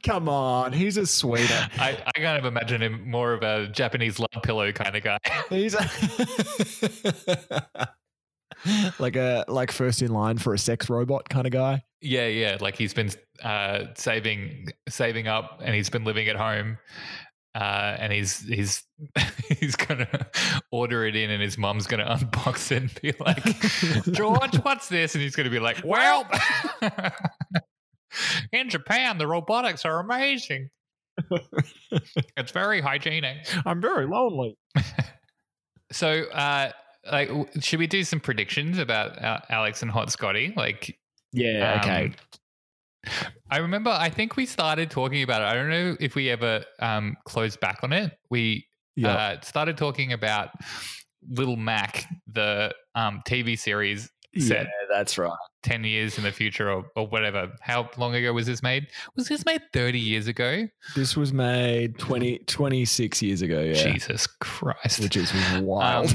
Come 0.04 0.30
on, 0.30 0.74
he's 0.74 0.98
a 0.98 1.06
sweeter. 1.06 1.68
I, 1.78 1.98
I 2.16 2.20
kind 2.20 2.38
of 2.38 2.46
imagine 2.46 2.82
him 2.82 3.10
more 3.10 3.34
of 3.34 3.44
a 3.44 3.68
Japanese 3.68 4.20
love 4.20 4.42
pillow 4.42 4.72
kind 4.72 4.96
of 4.96 5.04
guy. 5.04 5.18
He's 5.50 5.76
a 5.76 5.88
like 8.98 9.16
a 9.16 9.46
like 9.48 9.72
first 9.72 10.02
in 10.02 10.12
line 10.12 10.38
for 10.38 10.54
a 10.54 10.60
sex 10.60 10.90
robot 10.90 11.30
kind 11.30 11.46
of 11.46 11.54
guy. 11.54 11.84
Yeah, 12.02 12.28
yeah. 12.28 12.58
Like 12.60 12.78
he's 12.78 12.94
been 12.94 13.12
uh, 13.44 13.86
saving 13.96 14.70
saving 14.88 15.28
up, 15.28 15.60
and 15.64 15.76
he's 15.76 15.90
been 15.90 16.04
living 16.04 16.28
at 16.30 16.36
home, 16.36 16.78
uh, 17.60 17.98
and 18.00 18.14
he's 18.14 18.40
he's 18.48 18.84
he's 19.60 19.76
gonna 19.76 20.08
order 20.72 21.06
it 21.06 21.16
in, 21.18 21.30
and 21.30 21.42
his 21.42 21.58
mum's 21.58 21.88
gonna 21.88 22.06
unbox 22.06 22.72
it 22.72 22.84
and 22.84 23.02
be 23.02 23.14
like, 23.20 24.16
"George, 24.16 24.56
what's 24.64 24.88
this?" 24.88 25.14
And 25.14 25.22
he's 25.22 25.36
gonna 25.36 25.50
be 25.50 25.60
like, 25.60 25.82
"Well, 25.84 26.26
in 28.54 28.70
Japan, 28.70 29.18
the 29.18 29.28
robotics 29.28 29.84
are 29.84 30.00
amazing. 30.00 30.70
it's 32.38 32.52
very 32.54 32.80
hygienic." 32.80 33.46
I'm 33.66 33.82
very 33.82 34.08
lonely. 34.08 34.58
So, 35.92 36.24
uh, 36.30 36.72
like, 37.12 37.30
should 37.60 37.80
we 37.80 37.88
do 37.88 38.06
some 38.06 38.22
predictions 38.22 38.78
about 38.78 39.22
uh, 39.22 39.42
Alex 39.50 39.82
and 39.82 39.92
Hot 39.92 40.12
Scotty? 40.12 40.54
Like, 40.56 40.98
Yeah. 41.34 41.82
Okay. 41.82 42.14
Um, 43.52 43.58
I 43.58 43.58
remember, 43.60 43.90
I 43.92 44.10
think 44.10 44.36
we 44.36 44.46
started 44.46 44.92
talking 44.92 45.24
about 45.24 45.42
it. 45.42 45.46
I 45.46 45.54
don't 45.54 45.70
know 45.70 45.98
if 46.00 46.16
we 46.16 46.30
ever 46.30 46.64
um, 46.80 47.16
closed 47.26 47.60
back 47.60 47.80
on 47.84 47.94
it. 47.94 48.18
We 48.30 48.68
yeah. 48.96 49.16
uh, 49.16 49.42
started 49.42 49.78
talking 49.78 50.14
about 50.14 50.50
Little 51.30 51.58
Mac, 51.58 52.06
the 52.28 52.74
um, 52.96 53.22
TV 53.26 53.58
series 53.58 54.10
yeah. 54.34 54.66
That's 54.92 55.18
right. 55.18 55.32
10 55.64 55.84
years 55.84 56.18
in 56.18 56.24
the 56.24 56.32
future 56.32 56.72
or, 56.72 56.86
or 56.96 57.08
whatever. 57.08 57.52
How 57.62 57.90
long 57.98 58.16
ago 58.16 58.32
was 58.34 58.46
this 58.46 58.64
made? 58.64 58.88
Was 59.16 59.28
this 59.28 59.46
made 59.46 59.62
30 59.74 60.00
years 60.00 60.28
ago? 60.28 60.68
This 60.96 61.18
was 61.18 61.34
made 61.34 61.98
20, 61.98 62.40
26 62.40 63.22
years 63.22 63.42
ago. 63.42 63.62
Yeah. 63.62 63.74
Jesus 63.74 64.28
Christ. 64.28 65.02
Which 65.02 65.18
is 65.18 65.34
wild. 65.62 66.14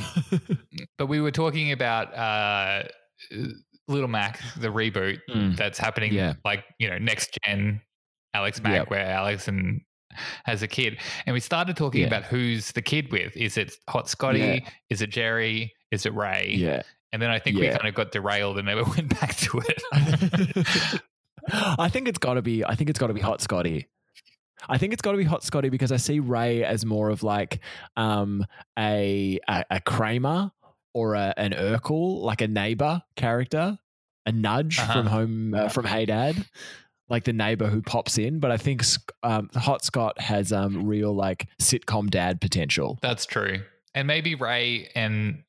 but 0.99 1.07
we 1.07 1.21
were 1.21 1.31
talking 1.31 1.73
about 1.73 2.15
uh, 2.15 2.85
Little 3.89 4.09
Mac, 4.09 4.41
the 4.57 4.69
reboot 4.69 5.19
Mm. 5.31 5.57
that's 5.57 5.79
happening, 5.79 6.13
Yeah. 6.13 6.35
like 6.45 6.65
you 6.79 6.89
know, 6.89 6.99
next 6.99 7.39
gen 7.45 7.81
Alex 8.33 8.63
Mack, 8.63 8.73
Yep. 8.75 8.91
where 8.91 9.05
Alex 9.07 9.47
and 9.49 9.81
has 10.45 10.63
a 10.63 10.69
kid, 10.69 10.99
and 11.27 11.35
we 11.35 11.41
started 11.41 11.77
talking 11.77 12.01
Yeah. 12.03 12.07
about 12.07 12.25
who's 12.25 12.73
the 12.73 12.83
kid 12.83 13.11
with. 13.13 13.37
Is 13.37 13.57
it 13.59 13.73
Hot 13.89 14.09
Scotty? 14.09 14.39
Yeah. 14.39 14.59
Is 14.91 15.03
it 15.03 15.11
Jerry? 15.11 15.73
Is 15.91 16.07
it 16.07 16.15
Ray? 16.15 16.55
yeah. 16.57 16.83
And 17.13 17.23
then 17.23 17.31
I 17.31 17.39
think 17.39 17.59
we 17.59 17.69
kind 17.69 17.87
of 17.87 17.95
got 17.95 18.11
derailed 18.11 18.59
and 18.59 18.67
never 18.67 18.83
went 18.97 19.21
back 19.21 19.37
to 19.37 19.63
it. 19.69 21.03
I 21.53 21.89
think 21.89 22.09
it's 22.09 22.19
got 22.19 22.35
to 22.35 22.43
be. 22.43 22.65
I 22.65 22.75
think 22.75 22.91
it's 22.91 22.99
got 22.99 23.09
to 23.09 23.15
be 23.15 23.21
Hot 23.21 23.41
Scotty. 23.41 23.87
I 24.69 24.79
think 24.79 24.93
it's 24.93 25.03
got 25.03 25.13
to 25.13 25.19
be 25.19 25.25
Hot 25.25 25.43
Scotty 25.45 25.69
because 25.69 25.93
I 25.93 25.97
see 25.99 26.19
Ray 26.21 26.65
as 26.65 26.85
more 26.87 27.11
of 27.11 27.23
like 27.23 27.61
um, 27.97 28.47
a, 28.79 29.39
a 29.49 29.65
a 29.71 29.81
Kramer 29.81 30.51
or 30.95 31.15
a, 31.15 31.35
an 31.37 31.51
Urkel, 31.53 32.23
like 32.23 32.41
a 32.41 32.49
neighbor 32.49 33.03
character, 33.17 33.79
a 34.27 34.33
nudge 34.33 34.79
Uh-huh. 34.79 34.93
from 34.93 35.07
home 35.07 35.55
uh, 35.55 35.69
from 35.69 35.85
Hey 35.85 36.07
Dad, 36.07 36.37
like 37.09 37.25
the 37.25 37.33
neighbor 37.33 37.67
who 37.67 37.83
pops 37.83 38.17
in. 38.17 38.39
But 38.41 38.51
I 38.51 38.57
think 38.57 38.83
um, 39.23 39.51
Hot 39.55 39.85
Scott 39.85 40.21
has 40.21 40.53
um, 40.53 40.87
real 40.87 41.13
like 41.13 41.49
sitcom 41.61 42.09
dad 42.11 42.41
potential. 42.41 42.99
That's 43.03 43.27
true. 43.27 43.61
And 43.95 44.07
maybe 44.07 44.35
Ray 44.35 44.89
and 44.95 45.43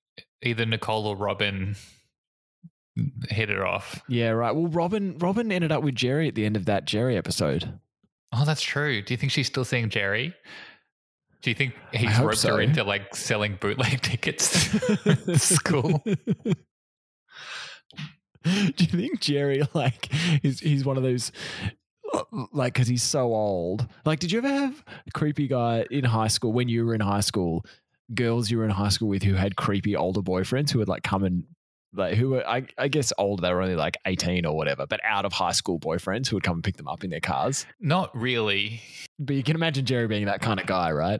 either 0.43 0.65
Nicole 0.65 1.07
or 1.07 1.15
Robin 1.15 1.75
hit 3.29 3.49
it 3.49 3.59
off. 3.59 4.01
Yeah, 4.07 4.29
right. 4.29 4.53
Well, 4.55 4.67
Robin 4.67 5.17
Robin 5.17 5.51
ended 5.51 5.71
up 5.71 5.83
with 5.83 5.95
Jerry 5.95 6.27
at 6.27 6.35
the 6.35 6.45
end 6.45 6.55
of 6.55 6.65
that 6.65 6.85
Jerry 6.85 7.17
episode. 7.17 7.79
Oh, 8.31 8.45
that's 8.45 8.61
true. 8.61 9.01
Do 9.01 9.13
you 9.13 9.17
think 9.17 9.31
she's 9.31 9.47
still 9.47 9.65
seeing 9.65 9.89
Jerry? 9.89 10.33
Do 11.45 11.51
you 11.51 11.55
think 11.55 11.75
he's 11.93 12.19
roped 12.19 12.39
so. 12.39 12.55
her 12.55 12.61
into 12.61 12.83
like 12.83 13.15
selling 13.15 13.57
bootleg 13.61 14.01
tickets 14.01 14.71
to 15.05 15.37
school? 15.37 16.01
Do 16.03 16.15
you 18.43 18.87
think 18.87 19.19
Jerry 19.19 19.61
like 19.75 20.09
is 20.43 20.59
he's 20.59 20.85
one 20.85 20.97
of 20.97 21.03
those 21.03 21.31
uh, 22.15 22.23
like 22.51 22.73
because 22.73 22.87
he's 22.87 23.03
so 23.03 23.35
old? 23.35 23.87
Like, 24.05 24.17
did 24.17 24.31
you 24.31 24.39
ever 24.39 24.47
have 24.47 24.83
a 25.05 25.11
creepy 25.11 25.47
guy 25.47 25.85
in 25.91 26.03
high 26.03 26.29
school 26.29 26.51
when 26.51 26.67
you 26.67 26.83
were 26.83 26.95
in 26.95 27.01
high 27.01 27.19
school 27.19 27.63
girls 28.15 28.49
you 28.49 28.57
were 28.57 28.65
in 28.65 28.71
high 28.71 28.89
school 28.89 29.09
with 29.09 29.21
who 29.21 29.35
had 29.35 29.55
creepy 29.55 29.95
older 29.95 30.21
boyfriends 30.21 30.71
who 30.71 30.79
would 30.79 30.87
like 30.87 31.03
come 31.03 31.23
and 31.23 31.43
like 31.93 32.15
who 32.15 32.31
were 32.31 32.47
I, 32.47 32.65
I 32.75 32.87
guess 32.87 33.13
older 33.19 33.41
they 33.41 33.53
were 33.53 33.61
only 33.61 33.75
like 33.75 33.97
18 34.07 34.47
or 34.47 34.55
whatever 34.57 34.87
but 34.87 34.99
out 35.03 35.25
of 35.25 35.33
high 35.33 35.51
school 35.51 35.79
boyfriends 35.79 36.27
who 36.27 36.37
would 36.37 36.43
come 36.43 36.55
and 36.57 36.63
pick 36.63 36.77
them 36.77 36.87
up 36.87 37.03
in 37.03 37.11
their 37.11 37.19
cars 37.19 37.67
Not 37.79 38.15
really. 38.15 38.81
but 39.19 39.35
you 39.35 39.43
can 39.43 39.55
imagine 39.55 39.85
jerry 39.85 40.07
being 40.07 40.25
that 40.25 40.41
kind 40.41 40.59
of 40.59 40.65
guy 40.65 40.91
right 40.91 41.19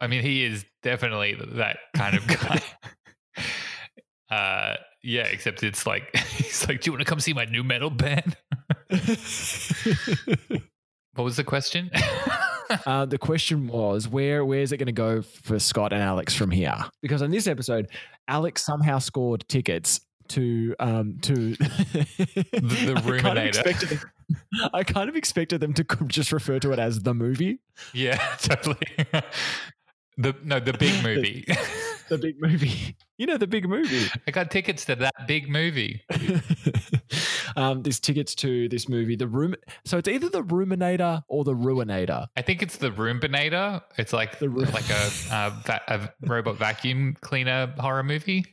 I 0.00 0.06
mean, 0.06 0.22
he 0.22 0.44
is 0.44 0.64
definitely 0.82 1.36
that 1.54 1.78
kind 1.94 2.16
of 2.16 2.26
guy. 2.26 2.60
uh, 4.30 4.74
yeah, 5.02 5.24
except 5.24 5.62
it's 5.62 5.86
like 5.86 6.14
he's 6.36 6.66
like, 6.68 6.80
"Do 6.80 6.88
you 6.88 6.92
want 6.92 7.00
to 7.04 7.08
come 7.08 7.20
see 7.20 7.32
my 7.32 7.44
new 7.44 7.62
metal 7.64 7.90
band?" 7.90 8.36
What 11.16 11.22
was 11.22 11.36
the 11.36 11.44
question? 11.44 11.90
uh, 12.86 13.04
the 13.06 13.18
question 13.18 13.68
was 13.68 14.08
where 14.08 14.44
where 14.44 14.60
is 14.60 14.72
it 14.72 14.78
going 14.78 14.86
to 14.86 14.92
go 14.92 15.22
for 15.22 15.58
scott 15.58 15.92
and 15.92 16.02
alex 16.02 16.34
from 16.34 16.50
here 16.50 16.74
because 17.02 17.20
on 17.20 17.30
this 17.30 17.46
episode 17.46 17.86
alex 18.26 18.64
somehow 18.64 18.98
scored 18.98 19.44
tickets 19.48 20.00
to 20.28 20.74
um 20.80 21.18
to 21.20 21.54
the 21.54 22.94
I 22.96 22.96
kind 22.96 22.96
of 22.96 23.04
Ruminator. 23.04 23.48
expected 23.48 23.88
them- 23.90 24.10
I 24.72 24.82
kind 24.82 25.10
of 25.10 25.16
expected 25.16 25.60
them 25.60 25.74
to 25.74 25.84
just 26.06 26.32
refer 26.32 26.58
to 26.60 26.72
it 26.72 26.78
as 26.78 27.00
the 27.00 27.12
movie, 27.12 27.60
yeah, 27.92 28.16
totally. 28.40 28.78
The 30.16 30.34
no, 30.44 30.60
the 30.60 30.72
big 30.74 31.02
movie. 31.02 31.44
the 32.08 32.18
big 32.18 32.34
movie. 32.40 32.96
You 33.18 33.26
know, 33.26 33.36
the 33.38 33.46
big 33.46 33.68
movie. 33.68 34.06
I 34.26 34.30
got 34.30 34.50
tickets 34.50 34.84
to 34.86 34.96
that 34.96 35.14
big 35.26 35.48
movie. 35.48 36.02
um, 37.56 37.82
there's 37.82 38.00
tickets 38.00 38.34
to 38.36 38.68
this 38.68 38.88
movie, 38.88 39.16
the 39.16 39.28
room. 39.28 39.54
So 39.84 39.98
it's 39.98 40.08
either 40.08 40.28
the 40.28 40.42
Ruminator 40.42 41.22
or 41.28 41.44
the 41.44 41.54
Ruinator. 41.54 42.26
I 42.36 42.42
think 42.42 42.62
it's 42.62 42.76
the 42.76 42.90
Roombinator. 42.90 43.82
It's 43.98 44.12
like 44.12 44.38
The 44.38 44.48
like 44.48 44.88
a, 44.90 45.10
uh, 45.34 45.50
va- 45.64 45.82
a 45.88 46.10
robot 46.26 46.56
vacuum 46.56 47.16
cleaner 47.20 47.72
horror 47.78 48.02
movie. 48.02 48.44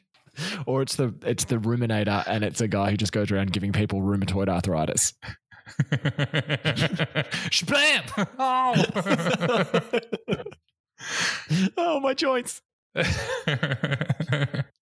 or 0.66 0.82
it's 0.82 0.96
the 0.96 1.14
it's 1.26 1.44
the 1.46 1.58
Ruminator, 1.58 2.24
and 2.28 2.44
it's 2.46 2.62
a 2.62 2.68
guy 2.68 2.92
who 2.92 2.98
just 2.98 3.12
goes 3.12 3.32
around 3.32 3.52
giving 3.52 3.74
people 3.74 4.02
rheumatoid 4.02 4.48
arthritis. 4.48 5.14
Splam! 7.52 8.28
Oh. 8.40 8.76
oh, 11.78 12.00
my 12.00 12.14
joints! 12.14 12.62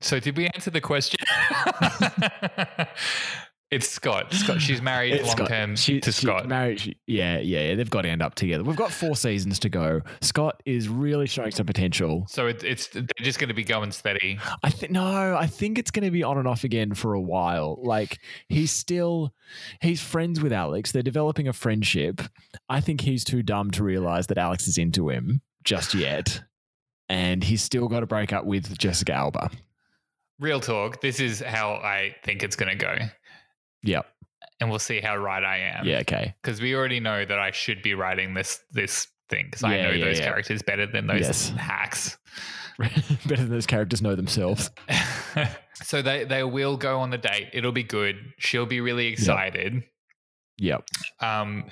so 0.01 0.19
did 0.19 0.37
we 0.37 0.47
answer 0.49 0.71
the 0.71 0.81
question? 0.81 1.19
it's 3.71 3.89
Scott. 3.89 4.33
Scott. 4.35 4.61
She's 4.61 4.83
married 4.83 5.15
It's 5.15 5.27
long 5.29 5.37
Scott. 5.37 5.49
term 5.49 5.77
She- 5.77 6.01
to 6.01 6.11
she 6.13 6.27
Scott. 6.27 6.49
married- 6.49 6.81
she- 6.81 6.97
yeah, 7.07 7.39
yeah, 7.39 7.61
yeah. 7.69 7.75
They've 7.77 7.89
got 7.89 8.03
to 8.03 8.09
end 8.09 8.21
up 8.21 8.35
together. 8.35 8.65
We've 8.65 8.77
got 8.77 8.91
four 8.93 9.15
seasons 9.17 9.59
to 9.61 9.69
go. 9.69 10.03
Scott 10.21 10.61
is 10.67 10.89
really 10.89 11.27
showing 11.27 11.53
some 11.53 11.65
potential. 11.67 12.27
so 12.29 12.49
it, 12.49 12.63
it's 12.65 12.89
they're 12.89 13.05
just 13.21 13.39
going 13.39 13.49
to 13.49 13.55
be 13.55 13.65
going 13.65 13.93
steady. 13.93 14.39
I 14.65 14.71
think 14.71 14.91
no, 14.93 15.37
I 15.37 15.47
think 15.47 15.79
it's 15.79 15.91
going 15.93 16.05
to 16.05 16.11
be 16.11 16.23
on 16.25 16.39
and 16.39 16.49
off 16.49 16.65
again 16.65 16.95
for 16.95 17.15
a 17.15 17.21
while. 17.21 17.79
Like 17.83 18.19
he's 18.49 18.73
still 18.73 19.33
he's 19.81 20.03
friends 20.03 20.41
with 20.41 20.53
Alex. 20.53 20.91
They're 20.93 21.03
developing 21.03 21.47
a 21.49 21.53
friendship. 21.53 22.21
I 22.69 22.81
think 22.81 23.03
he's 23.03 23.23
too 23.25 23.43
dumb 23.43 23.71
to 23.73 23.85
realize 23.85 24.27
that 24.27 24.39
Alex 24.39 24.67
is 24.67 24.77
into 24.77 25.09
him 25.09 25.41
just 25.65 25.95
yet. 25.95 26.43
And 27.09 27.45
he's 27.45 27.63
still 27.63 27.89
got 27.89 28.01
to 28.01 28.07
break 28.07 28.33
up 28.33 28.45
with 28.45 28.77
Jessica 28.79 29.13
Alba. 29.13 29.51
Real 30.41 30.61
talk. 30.61 31.01
This 31.01 31.21
is 31.21 31.41
how 31.41 31.73
I 31.75 32.17
think 32.25 32.43
it's 32.43 32.57
going 32.57 32.71
to 32.71 32.85
go, 32.85 32.97
Yep. 33.83 34.07
and 34.61 34.71
we'll 34.71 34.79
see 34.79 35.01
how 35.01 35.17
right 35.17 35.45
I 35.45 35.59
am. 35.59 35.85
Yeah, 35.85 35.99
okay. 36.01 36.35
because 36.43 36.61
we 36.61 36.75
already 36.75 37.01
know 37.01 37.25
that 37.25 37.39
I 37.39 37.51
should 37.51 37.83
be 37.83 37.95
writing 37.95 38.35
this 38.35 38.61
this 38.73 39.07
thing 39.29 39.47
because 39.47 39.63
I 39.63 39.77
know 39.83 39.91
yeah, 39.91 40.05
those 40.05 40.19
yeah. 40.19 40.25
characters 40.25 40.63
better 40.63 40.87
than 40.87 41.07
those 41.07 41.21
Yes. 41.21 41.49
hacks. 41.51 42.19
Better 42.79 43.43
than 43.43 43.51
those 43.51 43.67
characters 43.67 44.01
know 44.03 44.15
themselves. 44.17 44.71
so 45.75 46.01
they 46.03 46.25
they 46.25 46.43
will 46.43 46.77
go 46.79 46.99
on 47.01 47.11
the 47.11 47.19
date. 47.19 47.51
It'll 47.53 47.71
be 47.71 47.83
good. 47.85 48.17
She'll 48.39 48.67
be 48.67 48.81
really 48.81 49.09
excited. 49.09 49.75
Yep. 49.75 49.85
Um, 51.21 51.65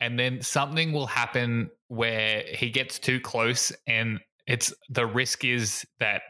and 0.00 0.18
then 0.18 0.40
something 0.42 0.92
will 0.92 1.06
happen 1.06 1.70
where 1.88 2.42
he 2.48 2.70
gets 2.70 2.98
too 2.98 3.20
close, 3.20 3.72
and 3.86 4.20
it's 4.46 4.72
the 4.88 5.06
risk 5.06 5.44
is 5.44 5.86
that 6.00 6.22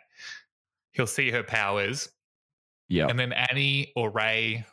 he'll 0.92 1.07
see 1.07 1.31
her 1.31 1.42
powers, 1.42 2.09
Yeah. 2.88 3.07
and 3.09 3.18
then 3.18 3.33
Annie 3.33 3.92
or 3.97 4.11
Ray 4.11 4.64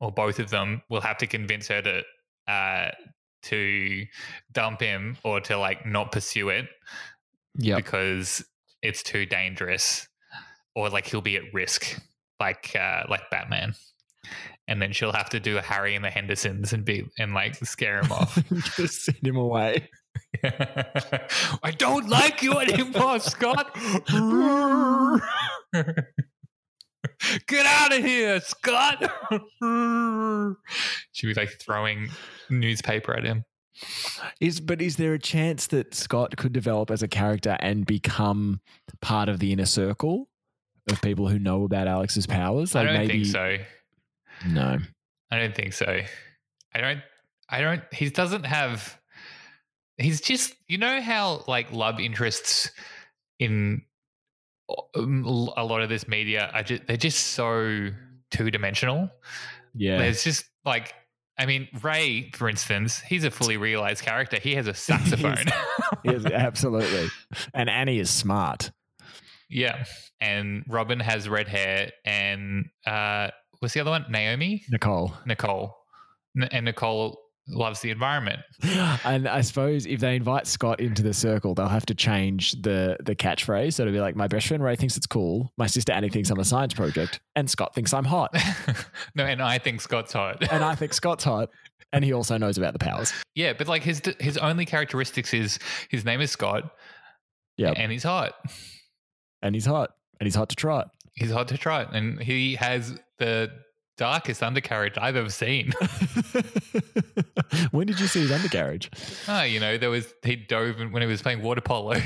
or 0.00 0.10
both 0.12 0.38
of 0.38 0.50
them 0.50 0.82
will 0.90 1.00
have 1.00 1.18
to 1.18 1.26
convince 1.26 1.68
her 1.68 1.80
to 1.82 2.02
uh 2.50 2.90
to 3.42 4.06
dump 4.52 4.80
him 4.80 5.16
or 5.22 5.40
to 5.40 5.56
like 5.58 5.84
not 5.86 6.12
pursue 6.12 6.48
it 6.48 6.66
Yeah. 7.56 7.76
because 7.76 8.44
it's 8.82 9.02
too 9.02 9.24
dangerous 9.26 10.08
or 10.74 10.88
like 10.90 11.06
he'll 11.06 11.20
be 11.22 11.36
at 11.36 11.42
risk 11.52 11.98
like 12.40 12.74
uh 12.74 13.04
like 13.08 13.30
Batman. 13.30 13.74
And 14.66 14.80
then 14.80 14.92
she'll 14.92 15.12
have 15.12 15.28
to 15.30 15.40
do 15.40 15.56
Harry 15.56 15.94
and 15.94 16.04
the 16.04 16.10
Hendersons 16.10 16.72
and 16.72 16.84
be 16.84 17.06
and 17.18 17.34
like 17.34 17.56
scare 17.56 18.00
him 18.00 18.10
off. 18.12 18.42
Just 18.76 19.04
send 19.04 19.26
him 19.26 19.36
away. 19.36 19.88
I 20.42 21.70
don't 21.76 22.08
like 22.08 22.42
you 22.42 22.58
anymore, 22.58 23.18
Scott. 23.20 23.74
Get 27.46 27.66
out 27.66 27.92
of 27.96 28.04
here, 28.04 28.40
Scott. 28.40 29.02
She'd 31.12 31.26
be 31.28 31.34
like 31.34 31.50
throwing 31.60 32.08
newspaper 32.50 33.14
at 33.14 33.24
him. 33.24 33.44
Is 34.40 34.60
but 34.60 34.80
is 34.80 34.96
there 34.96 35.14
a 35.14 35.18
chance 35.18 35.66
that 35.68 35.94
Scott 35.94 36.36
could 36.36 36.52
develop 36.52 36.90
as 36.90 37.02
a 37.02 37.08
character 37.08 37.56
and 37.60 37.84
become 37.86 38.60
part 39.00 39.28
of 39.28 39.40
the 39.40 39.52
inner 39.52 39.66
circle 39.66 40.28
of 40.90 41.00
people 41.02 41.28
who 41.28 41.38
know 41.38 41.64
about 41.64 41.88
Alex's 41.88 42.26
powers? 42.26 42.76
I 42.76 42.84
don't 42.84 42.94
maybe 42.94 43.24
think 43.24 43.26
so. 43.26 43.56
No. 44.46 44.78
I 45.30 45.38
don't 45.38 45.54
think 45.54 45.72
so. 45.72 46.00
I 46.74 46.80
don't. 46.80 47.00
I 47.48 47.60
don't. 47.60 47.82
He 47.92 48.08
doesn't 48.10 48.44
have. 48.44 48.98
He's 49.98 50.20
just. 50.20 50.54
You 50.68 50.78
know 50.78 51.00
how 51.00 51.44
like 51.46 51.72
love 51.72 52.00
interests 52.00 52.70
in 53.38 53.82
um, 54.96 55.24
a 55.56 55.64
lot 55.64 55.82
of 55.82 55.88
this 55.88 56.08
media 56.08 56.50
are 56.52 56.62
just 56.62 56.86
they're 56.86 56.96
just 56.96 57.28
so 57.28 57.90
two 58.30 58.50
dimensional. 58.50 59.10
Yeah. 59.74 59.98
There's 59.98 60.24
just 60.24 60.44
like. 60.64 60.94
I 61.36 61.46
mean, 61.46 61.66
Ray, 61.82 62.30
for 62.32 62.48
instance, 62.48 63.00
he's 63.00 63.24
a 63.24 63.30
fully 63.30 63.56
realized 63.56 64.04
character. 64.04 64.38
He 64.38 64.54
has 64.54 64.68
a 64.68 64.74
saxophone. 64.74 65.46
yes, 66.04 66.24
absolutely. 66.26 67.08
And 67.52 67.68
Annie 67.68 67.98
is 67.98 68.08
smart. 68.08 68.70
yeah. 69.50 69.84
And 70.20 70.64
Robin 70.68 71.00
has 71.00 71.28
red 71.28 71.48
hair. 71.48 71.90
And 72.04 72.66
uh, 72.86 73.30
what's 73.64 73.72
the 73.74 73.80
other 73.80 73.90
one? 73.90 74.04
Naomi? 74.10 74.62
Nicole. 74.70 75.14
Nicole. 75.24 75.74
And 76.52 76.66
Nicole 76.66 77.18
loves 77.48 77.80
the 77.80 77.90
environment. 77.90 78.40
And 79.04 79.28
I 79.28 79.40
suppose 79.42 79.86
if 79.86 80.00
they 80.00 80.16
invite 80.16 80.46
Scott 80.46 80.80
into 80.80 81.02
the 81.02 81.12
circle, 81.14 81.54
they'll 81.54 81.68
have 81.68 81.86
to 81.86 81.94
change 81.94 82.52
the 82.62 82.96
the 83.02 83.14
catchphrase. 83.14 83.74
So 83.74 83.82
it'll 83.82 83.92
be 83.92 84.00
like, 84.00 84.16
my 84.16 84.28
best 84.28 84.46
friend 84.48 84.62
Ray 84.62 84.76
thinks 84.76 84.96
it's 84.96 85.06
cool. 85.06 85.52
My 85.56 85.66
sister 85.66 85.92
Annie 85.92 86.08
thinks 86.10 86.30
I'm 86.30 86.38
a 86.38 86.44
science 86.44 86.74
project. 86.74 87.20
And 87.36 87.48
Scott 87.48 87.74
thinks 87.74 87.92
I'm 87.92 88.04
hot. 88.04 88.34
no, 89.14 89.24
and 89.24 89.42
I 89.42 89.58
think 89.58 89.80
Scott's 89.80 90.12
hot. 90.12 90.42
And 90.50 90.62
I 90.64 90.74
think 90.74 90.92
Scott's 91.00 91.24
hot. 91.24 91.48
And 91.92 92.04
he 92.04 92.12
also 92.12 92.36
knows 92.38 92.58
about 92.58 92.72
the 92.72 92.78
powers. 92.78 93.12
yeah, 93.34 93.52
but 93.52 93.68
like 93.68 93.82
his 93.82 94.02
his 94.20 94.36
only 94.38 94.66
characteristics 94.66 95.32
is 95.32 95.58
his 95.90 96.04
name 96.04 96.20
is 96.20 96.30
Scott. 96.30 96.70
Yeah. 97.56 97.72
and 97.76 97.92
he's 97.92 98.02
hot. 98.02 98.34
And 99.42 99.54
he's 99.54 99.66
hot. 99.66 99.90
And 100.20 100.26
he's 100.26 100.34
hot 100.34 100.48
to 100.48 100.56
trot. 100.56 100.88
He's 101.14 101.30
hot 101.30 101.48
to 101.48 101.58
try, 101.58 101.82
and 101.82 102.20
he 102.20 102.56
has 102.56 102.98
the 103.18 103.50
darkest 103.96 104.42
undercarriage 104.42 104.94
I've 104.98 105.16
ever 105.16 105.30
seen. 105.30 105.72
when 107.70 107.86
did 107.86 108.00
you 108.00 108.06
see 108.06 108.20
his 108.20 108.32
undercarriage? 108.32 108.90
oh, 109.28 109.42
you 109.42 109.60
know, 109.60 109.78
there 109.78 109.90
was 109.90 110.12
he 110.22 110.36
dove 110.36 110.76
when 110.78 111.02
he 111.02 111.08
was 111.08 111.22
playing 111.22 111.42
water 111.42 111.60
polo. 111.60 112.00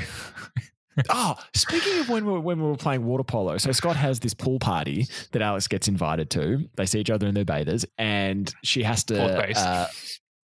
Oh, 1.07 1.35
speaking 1.53 1.99
of 1.99 2.09
when 2.09 2.25
we 2.25 2.33
were, 2.33 2.39
when 2.41 2.61
we 2.61 2.67
were 2.67 2.75
playing 2.75 3.05
water 3.05 3.23
polo, 3.23 3.57
so 3.57 3.71
Scott 3.71 3.95
has 3.95 4.19
this 4.19 4.33
pool 4.33 4.59
party 4.59 5.07
that 5.31 5.41
Alex 5.41 5.67
gets 5.67 5.87
invited 5.87 6.29
to. 6.31 6.67
They 6.75 6.85
see 6.85 6.99
each 6.99 7.09
other 7.09 7.25
in 7.25 7.35
their 7.35 7.45
bathers, 7.45 7.85
and 7.97 8.53
she 8.63 8.83
has 8.83 9.05
to. 9.05 9.47
Uh, 9.55 9.87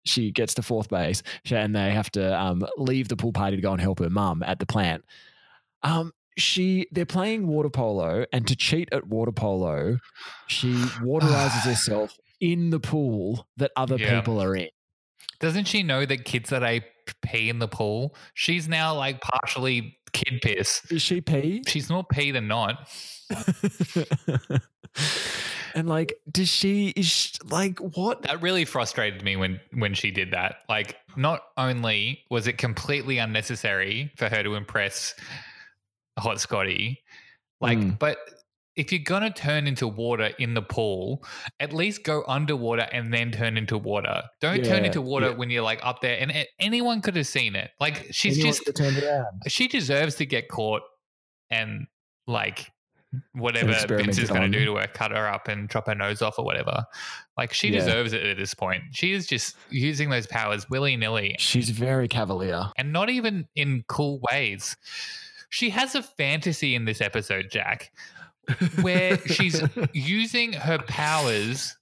she 0.04 0.30
gets 0.30 0.54
to 0.54 0.62
fourth 0.62 0.90
base, 0.90 1.22
and 1.50 1.74
they 1.74 1.90
have 1.90 2.10
to 2.12 2.40
um, 2.40 2.64
leave 2.76 3.08
the 3.08 3.16
pool 3.16 3.32
party 3.32 3.56
to 3.56 3.62
go 3.62 3.72
and 3.72 3.80
help 3.80 3.98
her 3.98 4.10
mum 4.10 4.42
at 4.44 4.58
the 4.58 4.66
plant. 4.66 5.04
Um, 5.82 6.12
she 6.36 6.86
they're 6.92 7.06
playing 7.06 7.46
water 7.46 7.70
polo, 7.70 8.26
and 8.32 8.46
to 8.48 8.56
cheat 8.56 8.88
at 8.92 9.06
water 9.06 9.32
polo, 9.32 9.98
she 10.46 10.72
waterizes 11.02 11.62
herself 11.64 12.16
in 12.40 12.70
the 12.70 12.80
pool 12.80 13.46
that 13.56 13.70
other 13.76 13.96
Yeah. 13.96 14.18
people 14.20 14.42
are 14.42 14.54
in. 14.56 14.68
Doesn't 15.40 15.66
she 15.66 15.82
know 15.82 16.04
that 16.06 16.24
kids 16.24 16.50
that 16.50 16.64
I 16.64 16.82
pee 17.22 17.48
in 17.50 17.58
the 17.58 17.68
pool? 17.68 18.14
She's 18.34 18.68
now 18.68 18.94
like 18.94 19.20
partially 19.20 19.96
kid 20.12 20.40
piss. 20.42 20.80
Is 20.90 21.02
she 21.02 21.20
pee? 21.20 21.62
She's 21.66 21.90
more 21.90 22.04
pee 22.04 22.30
than 22.30 22.48
not. 22.48 22.88
and 25.74 25.88
like, 25.88 26.14
does 26.30 26.48
she 26.48 26.88
is 26.90 27.06
she, 27.06 27.32
like 27.44 27.78
what? 27.78 28.22
That 28.22 28.40
really 28.42 28.64
frustrated 28.64 29.22
me 29.22 29.36
when 29.36 29.60
when 29.72 29.94
she 29.94 30.10
did 30.10 30.30
that. 30.32 30.56
Like, 30.68 30.96
not 31.16 31.42
only 31.56 32.24
was 32.30 32.46
it 32.46 32.58
completely 32.58 33.18
unnecessary 33.18 34.12
for 34.16 34.28
her 34.28 34.42
to 34.42 34.54
impress 34.54 35.14
Hot 36.18 36.40
Scotty. 36.40 37.02
Like, 37.60 37.78
Mm. 37.78 37.98
but 37.98 38.18
if 38.76 38.90
you're 38.92 39.02
gonna 39.04 39.30
turn 39.32 39.66
into 39.68 39.86
water 39.86 40.32
in 40.38 40.54
the 40.54 40.62
pool, 40.62 41.24
at 41.60 41.72
least 41.72 42.02
go 42.02 42.24
underwater 42.26 42.88
and 42.92 43.14
then 43.14 43.30
turn 43.30 43.56
into 43.56 43.78
water. 43.78 44.22
Don't 44.40 44.64
turn 44.64 44.84
into 44.84 45.00
water 45.00 45.30
yeah. 45.30 45.36
when 45.36 45.48
you're 45.50 45.62
like 45.62 45.78
up 45.84 46.00
there, 46.00 46.18
and 46.20 46.32
anyone 46.58 47.00
could 47.00 47.14
have 47.16 47.26
seen 47.28 47.54
it. 47.54 47.70
Like, 47.80 48.08
she's 48.10 48.36
Anyone 48.38 48.52
just 48.66 49.52
she 49.52 49.68
deserves 49.68 50.16
to 50.16 50.26
get 50.26 50.48
caught 50.48 50.82
and 51.50 51.86
like 52.26 52.70
whatever 53.32 53.96
Vince 53.96 54.18
is 54.18 54.28
going 54.28 54.50
to 54.50 54.58
do 54.58 54.64
to 54.64 54.74
her, 54.74 54.88
cut 54.88 55.12
her 55.12 55.28
up 55.28 55.46
and 55.46 55.70
chop 55.70 55.86
her 55.86 55.94
nose 55.94 56.20
off 56.20 56.36
or 56.36 56.44
whatever. 56.44 56.84
Like 57.36 57.52
she 57.52 57.68
Yeah. 57.68 57.78
deserves 57.78 58.12
it 58.12 58.24
at 58.24 58.36
this 58.36 58.54
point. 58.54 58.82
She 58.90 59.12
is 59.12 59.28
just 59.28 59.56
using 59.70 60.10
those 60.10 60.26
powers 60.26 60.68
willy 60.68 60.96
nilly 60.96 61.36
She's 61.38 61.70
very 61.70 62.08
cavalier. 62.08 62.72
and 62.76 62.92
not 62.92 63.10
even 63.10 63.46
in 63.54 63.84
cool 63.86 64.20
ways. 64.32 64.76
She 65.54 65.70
has 65.70 65.94
a 65.94 66.02
fantasy 66.02 66.74
in 66.74 66.84
this 66.84 67.00
episode, 67.00 67.46
Jack, 67.48 67.92
where 68.80 69.18
she's 69.18 69.62
using 69.92 70.52
her 70.52 70.78
powers 70.78 71.76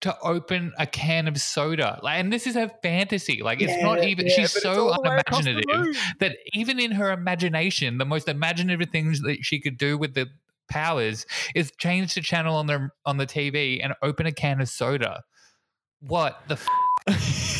to 0.00 0.18
open 0.20 0.72
a 0.78 0.86
can 0.86 1.28
of 1.28 1.36
soda. 1.38 2.00
Like, 2.02 2.20
and 2.20 2.32
this 2.32 2.46
is 2.46 2.54
her 2.54 2.70
fantasy. 2.82 3.42
Like, 3.42 3.60
it's 3.60 3.82
not 3.82 4.02
even, 4.02 4.30
she's 4.30 4.50
so 4.50 4.94
unimaginative 4.94 5.94
that 6.20 6.38
even 6.54 6.80
in 6.80 6.92
her 6.92 7.12
imagination, 7.12 7.98
the 7.98 8.06
most 8.06 8.28
imaginative 8.28 8.88
things 8.88 9.20
that 9.20 9.44
she 9.44 9.60
could 9.60 9.76
do 9.76 9.98
with 9.98 10.14
the 10.14 10.28
powers 10.70 11.26
is 11.54 11.70
change 11.78 12.14
the 12.14 12.22
channel 12.22 12.56
on 12.56 12.66
the 12.66 12.88
on 13.04 13.18
the 13.18 13.26
TV 13.26 13.84
and 13.84 13.92
open 14.02 14.24
a 14.24 14.32
can 14.32 14.62
of 14.62 14.70
soda. 14.70 15.22
What 16.00 16.40
the 16.48 16.58
f- 17.06 17.48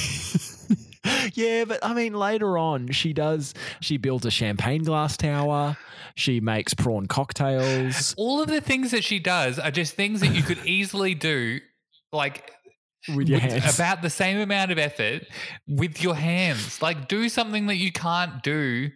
yeah, 1.39 1.65
but 1.65 1.79
I 1.85 1.95
mean, 1.95 2.15
later 2.15 2.59
on, 2.59 2.91
she 2.91 3.13
does. 3.13 3.55
She 3.81 3.97
builds 3.97 4.27
a 4.27 4.31
champagne 4.31 4.83
glass 4.83 5.17
tower. 5.17 5.77
She 6.17 6.41
makes 6.41 6.75
prawn 6.75 7.07
cocktails 7.07 8.13
all 8.17 8.43
of 8.43 8.49
the 8.49 8.61
things 8.61 8.91
that 8.91 9.05
she 9.05 9.21
does 9.21 9.59
are 9.61 9.71
just 9.71 9.95
things 9.95 10.21
that 10.21 10.35
you 10.35 10.43
could 10.43 10.59
easily 10.67 11.15
do 11.15 11.61
like 12.13 12.51
with 13.15 13.29
your 13.29 13.41
with 13.41 13.53
hands. 13.53 13.75
about 13.77 14.03
the 14.03 14.11
same 14.11 14.41
amount 14.41 14.73
of 14.73 14.79
effort 14.79 15.23
with 15.69 16.03
your 16.03 16.17
hands. 16.17 16.83
Like 16.83 17.07
do 17.07 17.29
something 17.29 17.67
that 17.67 17.77
you 17.77 17.93
can't 17.93 18.43
do 18.43 18.91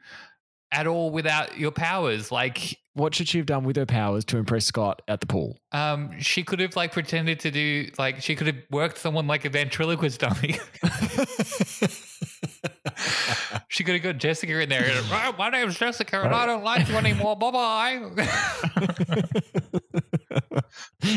at 0.73 0.89
all 0.89 1.11
without 1.11 1.57
your 1.59 1.71
powers. 1.71 2.33
Like 2.33 2.77
what 2.95 3.15
should 3.15 3.29
she 3.29 3.39
have 3.39 3.47
done 3.47 3.63
with 3.63 3.77
her 3.77 3.87
powers 3.87 4.25
to 4.27 4.37
impress 4.37 4.67
Scott 4.67 5.01
at 5.07 5.21
the 5.21 5.27
pool? 5.27 5.59
um 5.71 6.19
she 6.19 6.43
could 6.43 6.59
have 6.59 6.75
like 6.75 6.93
pretended 6.93 7.39
to 7.41 7.53
do 7.53 7.89
like 7.99 8.21
she 8.21 8.35
could 8.35 8.49
have 8.49 8.59
worked 8.71 8.99
someone 8.99 9.29
like 9.29 9.45
a 9.45 9.51
ventriloquist 9.51 10.19
dummy. 10.19 10.59
she 13.73 13.85
could 13.85 13.95
have 13.95 14.03
got 14.03 14.19
Jessica 14.19 14.61
in 14.61 14.69
there. 14.69 14.85
and, 14.85 15.07
"Oh, 15.11 15.35
my 15.39 15.49
name's 15.49 15.79
Jessica 15.79 16.23
and 16.23 16.35
I 16.35 16.45
don't 16.45 16.63
like 16.63 16.87
you 16.89 16.97
anymore. 16.97 17.37
Bye 17.37 17.51
bye. 17.51 17.95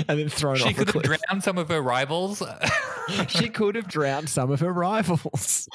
and 0.07 0.19
then 0.19 0.29
thrown 0.29 0.55
she 0.55 0.69
off 0.69 0.79
a 0.79 0.85
could 0.85 0.95
have 0.95 1.03
drowned 1.03 1.43
some 1.43 1.57
of 1.57 1.67
her 1.67 1.81
rivals. 1.81 2.41
she 3.27 3.49
could 3.49 3.75
have 3.75 3.89
drowned 3.89 4.29
some 4.29 4.51
of 4.51 4.61
her 4.61 4.71
rivals. 4.71 5.67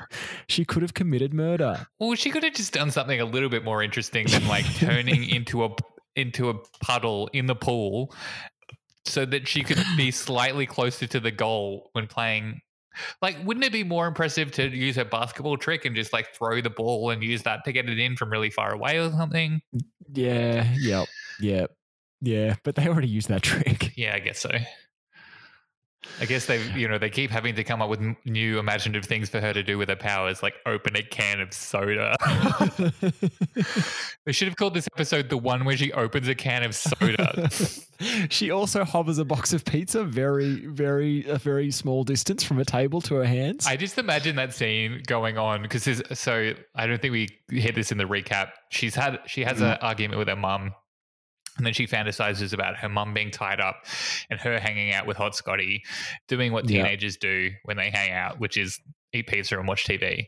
She 0.48 0.64
could 0.64 0.80
have 0.80 0.94
committed 0.94 1.34
murder. 1.34 1.86
Well, 1.98 2.14
she 2.14 2.30
could 2.30 2.44
have 2.44 2.54
just 2.54 2.72
done 2.72 2.90
something 2.90 3.20
a 3.20 3.26
little 3.26 3.50
bit 3.50 3.62
more 3.62 3.82
interesting 3.82 4.26
than 4.28 4.48
like 4.48 4.64
turning 4.76 5.28
into 5.28 5.64
a 5.64 5.68
into 6.16 6.48
a 6.48 6.54
puddle 6.82 7.28
in 7.34 7.44
the 7.44 7.54
pool, 7.54 8.14
so 9.04 9.26
that 9.26 9.46
she 9.46 9.62
could 9.62 9.84
be 9.98 10.10
slightly 10.10 10.64
closer 10.64 11.06
to 11.08 11.20
the 11.20 11.30
goal 11.30 11.90
when 11.92 12.06
playing. 12.06 12.62
Like, 13.22 13.36
wouldn't 13.44 13.64
it 13.64 13.72
be 13.72 13.84
more 13.84 14.06
impressive 14.06 14.50
to 14.52 14.68
use 14.68 14.96
her 14.96 15.04
basketball 15.04 15.56
trick 15.56 15.84
and 15.84 15.94
just 15.94 16.12
like 16.12 16.34
throw 16.34 16.60
the 16.60 16.70
ball 16.70 17.10
and 17.10 17.22
use 17.22 17.42
that 17.42 17.64
to 17.64 17.72
get 17.72 17.88
it 17.88 17.98
in 17.98 18.16
from 18.16 18.30
really 18.30 18.50
far 18.50 18.72
away 18.72 18.98
or 18.98 19.10
something? 19.10 19.60
Yeah. 20.12 20.66
Yep. 20.78 21.08
Yep. 21.40 21.70
Yeah. 22.20 22.56
But 22.64 22.74
they 22.74 22.88
already 22.88 23.08
used 23.08 23.28
that 23.28 23.42
trick. 23.42 23.96
Yeah, 23.96 24.14
I 24.14 24.20
guess 24.20 24.40
so. 24.40 24.50
I 26.20 26.24
guess 26.24 26.46
they, 26.46 26.62
you 26.72 26.88
know, 26.88 26.98
they 26.98 27.10
keep 27.10 27.30
having 27.30 27.54
to 27.56 27.64
come 27.64 27.82
up 27.82 27.90
with 27.90 28.00
new 28.24 28.58
imaginative 28.58 29.04
things 29.04 29.28
for 29.28 29.40
her 29.40 29.52
to 29.52 29.62
do 29.62 29.78
with 29.78 29.88
her 29.88 29.96
powers, 29.96 30.42
like 30.42 30.54
open 30.66 30.96
a 30.96 31.02
can 31.02 31.40
of 31.40 31.52
soda. 31.52 32.16
They 34.26 34.32
should 34.32 34.48
have 34.48 34.56
called 34.56 34.74
this 34.74 34.86
episode 34.94 35.30
the 35.30 35.38
one 35.38 35.64
where 35.64 35.76
she 35.76 35.92
opens 35.92 36.28
a 36.28 36.34
can 36.34 36.62
of 36.62 36.74
soda. 36.74 37.48
she 38.28 38.50
also 38.50 38.84
hovers 38.84 39.18
a 39.18 39.24
box 39.24 39.52
of 39.52 39.64
pizza 39.64 40.04
very, 40.04 40.66
very, 40.66 41.26
a 41.26 41.38
very 41.38 41.70
small 41.70 42.04
distance 42.04 42.44
from 42.44 42.58
a 42.58 42.64
table 42.64 43.00
to 43.02 43.14
her 43.16 43.24
hands. 43.24 43.66
I 43.66 43.76
just 43.76 43.98
imagine 43.98 44.36
that 44.36 44.52
scene 44.54 45.02
going 45.06 45.38
on 45.38 45.62
because 45.62 46.02
so 46.12 46.52
I 46.74 46.86
don't 46.86 47.00
think 47.00 47.12
we 47.12 47.28
hit 47.50 47.74
this 47.74 47.90
in 47.90 47.98
the 47.98 48.04
recap. 48.04 48.50
She's 48.68 48.94
had 48.94 49.18
she 49.26 49.42
has 49.42 49.60
an 49.60 49.70
mm. 49.70 49.78
argument 49.80 50.18
with 50.18 50.28
her 50.28 50.36
mum, 50.36 50.74
and 51.56 51.66
then 51.66 51.72
she 51.72 51.86
fantasizes 51.86 52.52
about 52.52 52.76
her 52.76 52.88
mum 52.88 53.12
being 53.14 53.30
tied 53.30 53.60
up 53.60 53.84
and 54.30 54.40
her 54.40 54.58
hanging 54.58 54.92
out 54.92 55.06
with 55.06 55.16
Hot 55.16 55.34
Scotty, 55.34 55.82
doing 56.28 56.52
what 56.52 56.66
teenagers 56.66 57.16
do 57.16 57.50
when 57.64 57.76
they 57.76 57.90
hang 57.90 58.12
out, 58.12 58.38
which 58.40 58.56
is 58.56 58.80
eat 59.12 59.26
pizza 59.26 59.58
and 59.58 59.66
watch 59.68 59.84
TV. 59.84 60.26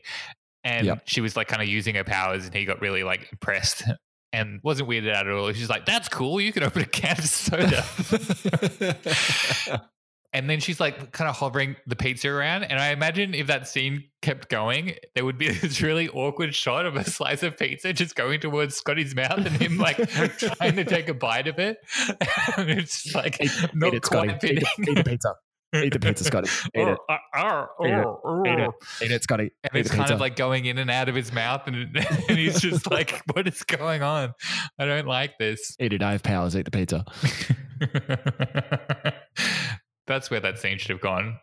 And 0.63 0.87
Yep. 0.87 1.03
she 1.05 1.21
was 1.21 1.35
like 1.35 1.47
kind 1.47 1.61
of 1.61 1.67
using 1.67 1.95
her 1.95 2.03
powers, 2.03 2.45
and 2.45 2.53
he 2.53 2.65
got 2.65 2.81
really 2.81 3.03
like 3.03 3.27
impressed. 3.31 3.83
And 4.35 4.59
wasn't 4.63 4.89
weirded 4.89 5.13
out 5.13 5.27
at 5.27 5.33
all. 5.33 5.53
She's 5.53 5.69
like, 5.69 5.85
"That's 5.85 6.09
cool. 6.09 6.41
You 6.41 6.51
can 6.51 6.63
open 6.63 6.81
a 6.81 6.87
can 6.87 7.19
of 7.19 7.25
soda." 7.25 7.85
And 10.33 10.49
then 10.49 10.59
she's 10.59 10.79
like 10.79 11.11
kind 11.11 11.29
of 11.29 11.35
hovering 11.35 11.75
the 11.85 11.95
pizza 11.95 12.29
around. 12.29 12.63
And 12.63 12.79
I 12.79 12.89
imagine 12.89 13.33
if 13.33 13.47
that 13.47 13.67
scene 13.67 14.05
kept 14.21 14.49
going, 14.49 14.95
there 15.13 15.23
would 15.25 15.37
be 15.37 15.49
this 15.53 15.81
really 15.81 16.09
awkward 16.09 16.55
shot 16.55 16.85
of 16.85 16.95
a 16.95 17.03
slice 17.03 17.43
of 17.43 17.57
pizza 17.57 17.93
just 17.93 18.15
going 18.15 18.39
towards 18.39 18.75
Scotty's 18.75 19.15
mouth 19.15 19.37
and 19.37 19.49
him 19.49 19.77
like 19.77 19.97
trying 20.37 20.75
to 20.75 20.85
take 20.85 21.07
a 21.09 21.13
bite 21.13 21.47
of 21.47 21.59
it. 21.59 21.77
and 22.57 22.69
it's 22.69 23.13
like 23.13 23.39
not 23.73 23.89
Eat 23.89 23.97
it, 23.97 24.03
quite 24.03 24.29
Scotty. 24.29 24.33
Eat, 24.33 24.39
fitting. 24.41 24.63
the- 24.77 24.91
eat 24.91 24.95
the 24.95 25.03
pizza. 25.03 25.33
Eat 25.75 25.91
the 25.93 25.99
pizza, 25.99 26.23
Scotty. 26.23 26.49
Eat 26.75 26.87
it. 26.87 26.97
Oh, 27.09 27.13
uh, 27.13 27.17
uh 27.35 27.65
Eat 27.83 27.89
it. 27.93 28.05
oh, 28.05 28.43
Eat 28.45 28.59
it. 28.59 28.69
Eat 29.01 29.11
it, 29.11 29.23
Scotty. 29.23 29.51
And 29.63 29.75
Eat 29.75 29.79
it's 29.79 29.89
kind 29.89 30.11
of 30.11 30.19
like 30.19 30.35
going 30.35 30.65
in 30.65 30.77
and 30.77 30.91
out 30.91 31.09
of 31.09 31.15
his 31.15 31.33
mouth, 31.33 31.63
and, 31.65 31.97
and 32.29 32.37
he's 32.37 32.61
just 32.61 32.91
like, 32.91 33.23
"What 33.33 33.47
is 33.47 33.63
going 33.63 34.03
on? 34.03 34.33
I 34.77 34.85
don't 34.85 35.07
like 35.07 35.39
this." 35.39 35.75
Eat 35.79 35.93
it. 35.93 36.03
I 36.03 36.11
have 36.11 36.21
powers. 36.21 36.55
Eat 36.55 36.65
the 36.65 36.71
pizza. 36.71 37.03
That's 40.07 40.29
where 40.29 40.39
that 40.39 40.59
scene 40.59 40.77
should 40.77 40.91
have 40.91 41.01
gone. 41.01 41.39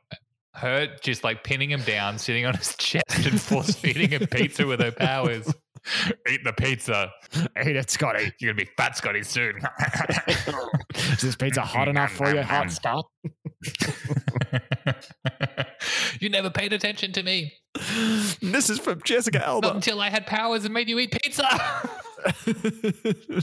Her 0.54 0.88
just 1.00 1.24
like 1.24 1.44
pinning 1.44 1.70
him 1.70 1.82
down, 1.82 2.18
sitting 2.18 2.44
on 2.44 2.54
his 2.54 2.74
chest, 2.78 3.26
and 3.26 3.40
force 3.40 3.74
feeding 3.74 4.10
him 4.10 4.26
pizza 4.26 4.66
with 4.66 4.80
her 4.80 4.92
powers. 4.92 5.52
Eat 6.30 6.44
the 6.44 6.52
pizza. 6.52 7.10
Eat 7.64 7.76
it, 7.76 7.90
Scotty. 7.90 8.32
You're 8.38 8.52
gonna 8.52 8.64
be 8.64 8.70
fat, 8.76 8.96
Scotty, 8.96 9.22
soon. 9.22 9.54
Is 10.94 11.20
this 11.22 11.36
pizza 11.36 11.62
hot 11.62 11.88
enough 11.88 12.12
for 12.12 12.34
you, 12.34 12.42
hot 12.42 12.70
Scott? 12.70 13.06
you 16.20 16.28
never 16.28 16.50
paid 16.50 16.72
attention 16.72 17.12
to 17.12 17.22
me. 17.22 17.54
This 18.42 18.68
is 18.70 18.78
from 18.78 19.00
Jessica 19.04 19.38
Not 19.38 19.48
Alba. 19.48 19.70
until 19.74 20.00
I 20.00 20.10
had 20.10 20.26
powers 20.26 20.64
and 20.64 20.74
made 20.74 20.88
you 20.88 20.98
eat 20.98 21.16
pizza. 21.22 21.46
Do 22.46 23.42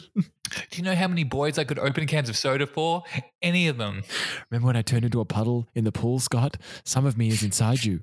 you 0.74 0.84
know 0.84 0.96
how 0.96 1.08
many 1.08 1.24
boys 1.24 1.58
I 1.58 1.64
could 1.64 1.80
open 1.80 2.06
cans 2.08 2.30
of 2.30 2.38
soda 2.38 2.68
for? 2.68 3.04
Any 3.42 3.68
of 3.68 3.78
them. 3.78 4.04
Remember 4.50 4.68
when 4.68 4.76
I 4.76 4.82
turned 4.82 5.06
into 5.06 5.20
a 5.20 5.26
puddle 5.26 5.68
in 5.74 5.84
the 5.84 5.92
pool, 5.92 6.20
Scott? 6.20 6.58
Some 6.84 7.06
of 7.06 7.18
me 7.18 7.30
is 7.30 7.44
inside 7.44 7.84
you. 7.84 8.02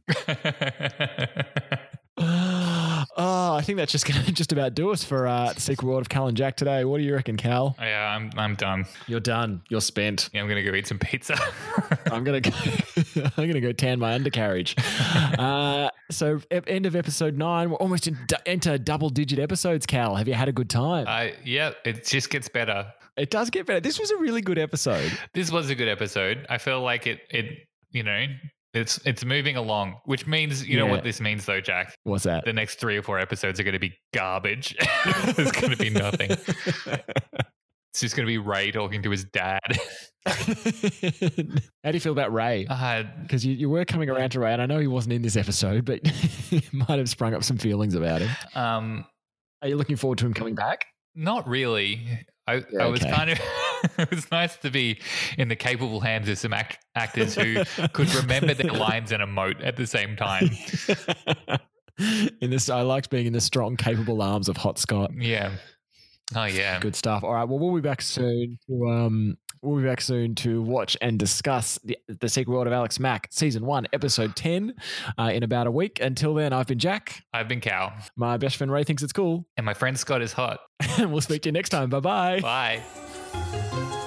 Oh, 3.17 3.55
I 3.55 3.63
think 3.63 3.77
that's 3.79 3.93
just 3.93 4.07
going 4.07 4.23
to 4.25 4.33
just 4.33 4.53
about 4.53 4.75
do 4.75 4.91
us 4.91 5.05
for 5.05 5.27
uh, 5.27 5.53
the 5.53 5.61
Secret 5.61 5.87
World 5.87 6.03
of 6.03 6.09
Cal 6.09 6.27
and 6.27 6.37
Jack 6.37 6.57
today. 6.57 6.85
What 6.85 6.99
do 6.99 7.05
you 7.05 7.15
reckon, 7.15 7.37
Cal? 7.37 7.77
yeah, 7.81 8.15
I'm 8.15 8.31
I'm 8.37 8.55
done. 8.55 8.87
You're 9.07 9.21
done. 9.21 9.63
You're 9.69 9.81
spent. 9.81 10.31
Yeah, 10.33 10.43
I'm 10.43 10.49
gonna 10.49 10.63
go 10.63 10.75
eat 10.75 10.87
some 10.87 10.99
pizza. 10.99 11.37
I'm 12.11 12.25
gonna 12.25 12.41
go, 12.41 12.51
I'm 13.37 13.47
gonna 13.49 13.61
go 13.61 13.73
tan 13.73 13.99
my 13.99 14.15
undercarriage. 14.15 14.77
uh, 15.39 15.91
so 16.11 16.41
end 16.51 16.87
of 16.87 16.97
episode 16.97 17.37
nine. 17.37 17.71
We're 17.71 17.77
almost 17.77 18.07
in, 18.07 18.19
into 18.47 18.79
double 18.79 19.11
digit 19.11 19.39
episodes. 19.39 19.87
Cal, 19.87 20.15
have 20.17 20.29
you 20.29 20.35
had 20.35 20.49
a 20.49 20.53
good 20.53 20.71
time? 20.71 21.07
I 21.09 21.35
yeah, 21.45 21.73
it 21.85 22.05
just 22.07 22.31
gets 22.31 22.49
better. 22.49 22.93
it 23.17 23.31
does 23.31 23.51
get 23.51 23.67
better. 23.67 23.81
This 23.81 23.99
was 23.99 24.11
a 24.11 24.17
really 24.17 24.41
good 24.41 24.59
episode. 24.59 25.11
This 25.33 25.51
was 25.51 25.71
a 25.71 25.75
good 25.75 25.89
episode. 25.89 26.47
I 26.49 26.59
feel 26.59 26.81
like 26.81 27.07
it 27.07 27.21
it 27.31 27.67
you 27.91 28.03
know 28.03 28.27
it's 28.75 28.99
it's 29.07 29.25
moving 29.25 29.57
along, 29.57 29.97
which 30.05 30.27
means 30.27 30.67
you 30.67 30.77
know 30.79 30.87
Yeah. 30.87 30.91
what 30.93 31.05
this 31.05 31.21
means 31.21 31.47
though, 31.47 31.61
Jack. 31.61 31.95
What's 32.05 32.25
that? 32.25 32.45
The 32.45 32.53
next 32.53 32.79
three 32.81 32.97
or 32.97 33.03
four 33.03 33.19
episodes 33.19 33.59
are 33.61 33.63
going 33.65 33.73
to 33.75 33.79
be 33.79 33.95
garbage. 34.13 34.77
There's 35.37 35.53
going 35.53 35.71
to 35.71 35.77
be 35.77 35.91
nothing. 35.91 36.31
It's 37.93 38.01
just 38.01 38.17
going 38.17 38.27
to 38.27 38.29
be 38.29 38.39
Ray 38.39 38.73
talking 38.73 39.05
to 39.05 39.11
his 39.13 39.23
dad. 39.27 39.61
How 40.27 40.33
do 41.93 41.93
you 41.93 42.01
feel 42.01 42.11
about 42.11 42.33
Ray? 42.33 42.67
Uh, 42.69 43.05
Because 43.23 43.47
you, 43.47 43.55
you 43.55 43.71
were 43.71 43.85
coming 43.85 44.11
around 44.11 44.31
to 44.31 44.41
Ray, 44.41 44.53
and 44.53 44.61
I 44.61 44.67
know 44.67 44.81
he 44.81 44.89
wasn't 44.89 45.13
in 45.13 45.23
this 45.23 45.37
episode, 45.37 45.85
but 45.85 46.01
might 46.73 46.99
have 46.99 47.09
sprung 47.09 47.35
up 47.35 47.45
some 47.45 47.57
feelings 47.57 47.95
about 47.95 48.21
him. 48.23 48.31
um, 48.57 49.05
Are 49.63 49.69
you 49.69 49.77
looking 49.77 49.95
forward 49.95 50.19
to 50.19 50.27
him 50.27 50.35
coming 50.35 50.57
back? 50.57 50.87
not 51.15 51.47
really. 51.47 52.09
I, 52.49 52.65
Yeah, 52.73 52.83
I 52.83 52.87
was 52.87 53.01
okay. 53.03 53.13
kind 53.13 53.31
of. 53.31 53.39
it 53.99 54.11
was 54.11 54.31
nice 54.31 54.57
to 54.59 54.71
be 54.71 54.99
in 55.39 55.49
the 55.49 55.57
capable 55.57 56.01
hands 56.01 56.29
of 56.29 56.39
some 56.39 56.53
act- 56.53 56.85
actors 56.95 57.35
who 57.35 57.63
could 57.93 58.13
remember 58.15 58.55
their 58.55 58.73
lines 58.73 59.13
and 59.13 59.23
emote 59.23 59.65
at 59.65 59.77
the 59.77 59.87
same 59.87 60.17
time. 60.17 60.51
in 62.41 62.51
this, 62.51 62.69
I 62.69 62.83
liked 62.83 63.11
being 63.11 63.27
in 63.27 63.33
the 63.33 63.41
strong, 63.41 63.77
capable 63.77 64.23
arms 64.23 64.49
of 64.49 64.57
Hot 64.57 64.79
Scott. 64.79 65.11
Yeah. 65.17 65.53
Oh 66.35 66.45
yeah. 66.45 66.81
Good 66.81 66.97
stuff. 66.97 67.23
All 67.23 67.35
right. 67.35 67.45
Well, 67.45 67.59
we'll 67.59 67.75
be 67.75 67.81
back 67.87 68.01
soon 68.01 68.59
to 68.67 68.89
um, 68.89 69.37
we'll 69.63 69.81
be 69.81 69.87
back 69.87 70.01
soon 70.01 70.35
to 70.37 70.63
watch 70.63 70.97
and 71.03 71.19
discuss 71.19 71.79
the, 71.85 71.99
the 72.09 72.29
Secret 72.29 72.53
World 72.53 72.67
of 72.67 72.73
Alex 72.73 72.99
Mack, 72.99 73.29
season 73.31 73.65
one, 73.67 73.87
episode 73.93 74.35
ten, 74.35 74.75
uh, 75.19 75.31
in 75.35 75.43
about 75.43 75.67
a 75.67 75.71
week. 75.71 76.01
Until 76.01 76.33
then, 76.35 76.53
I've 76.53 76.67
been 76.67 76.79
Jack. 76.79 77.23
I've 77.35 77.47
been 77.49 77.61
Cal, 77.61 77.93
My 78.17 78.37
best 78.39 78.57
friend 78.57 78.73
Ray 78.73 78.85
thinks 78.85 79.03
it's 79.03 79.13
cool, 79.13 79.47
and 79.57 79.67
my 79.67 79.75
friend 79.75 79.99
Scott 79.99 80.23
is 80.23 80.33
hot. 80.33 80.61
and 80.99 81.13
we'll 81.13 81.21
speak 81.21 81.43
to 81.43 81.49
you 81.49 81.53
next 81.53 81.69
time. 81.69 81.91
Bye 81.91 82.01
bye 82.01 82.41
bye. 82.41 82.83
Bye. 83.35 84.04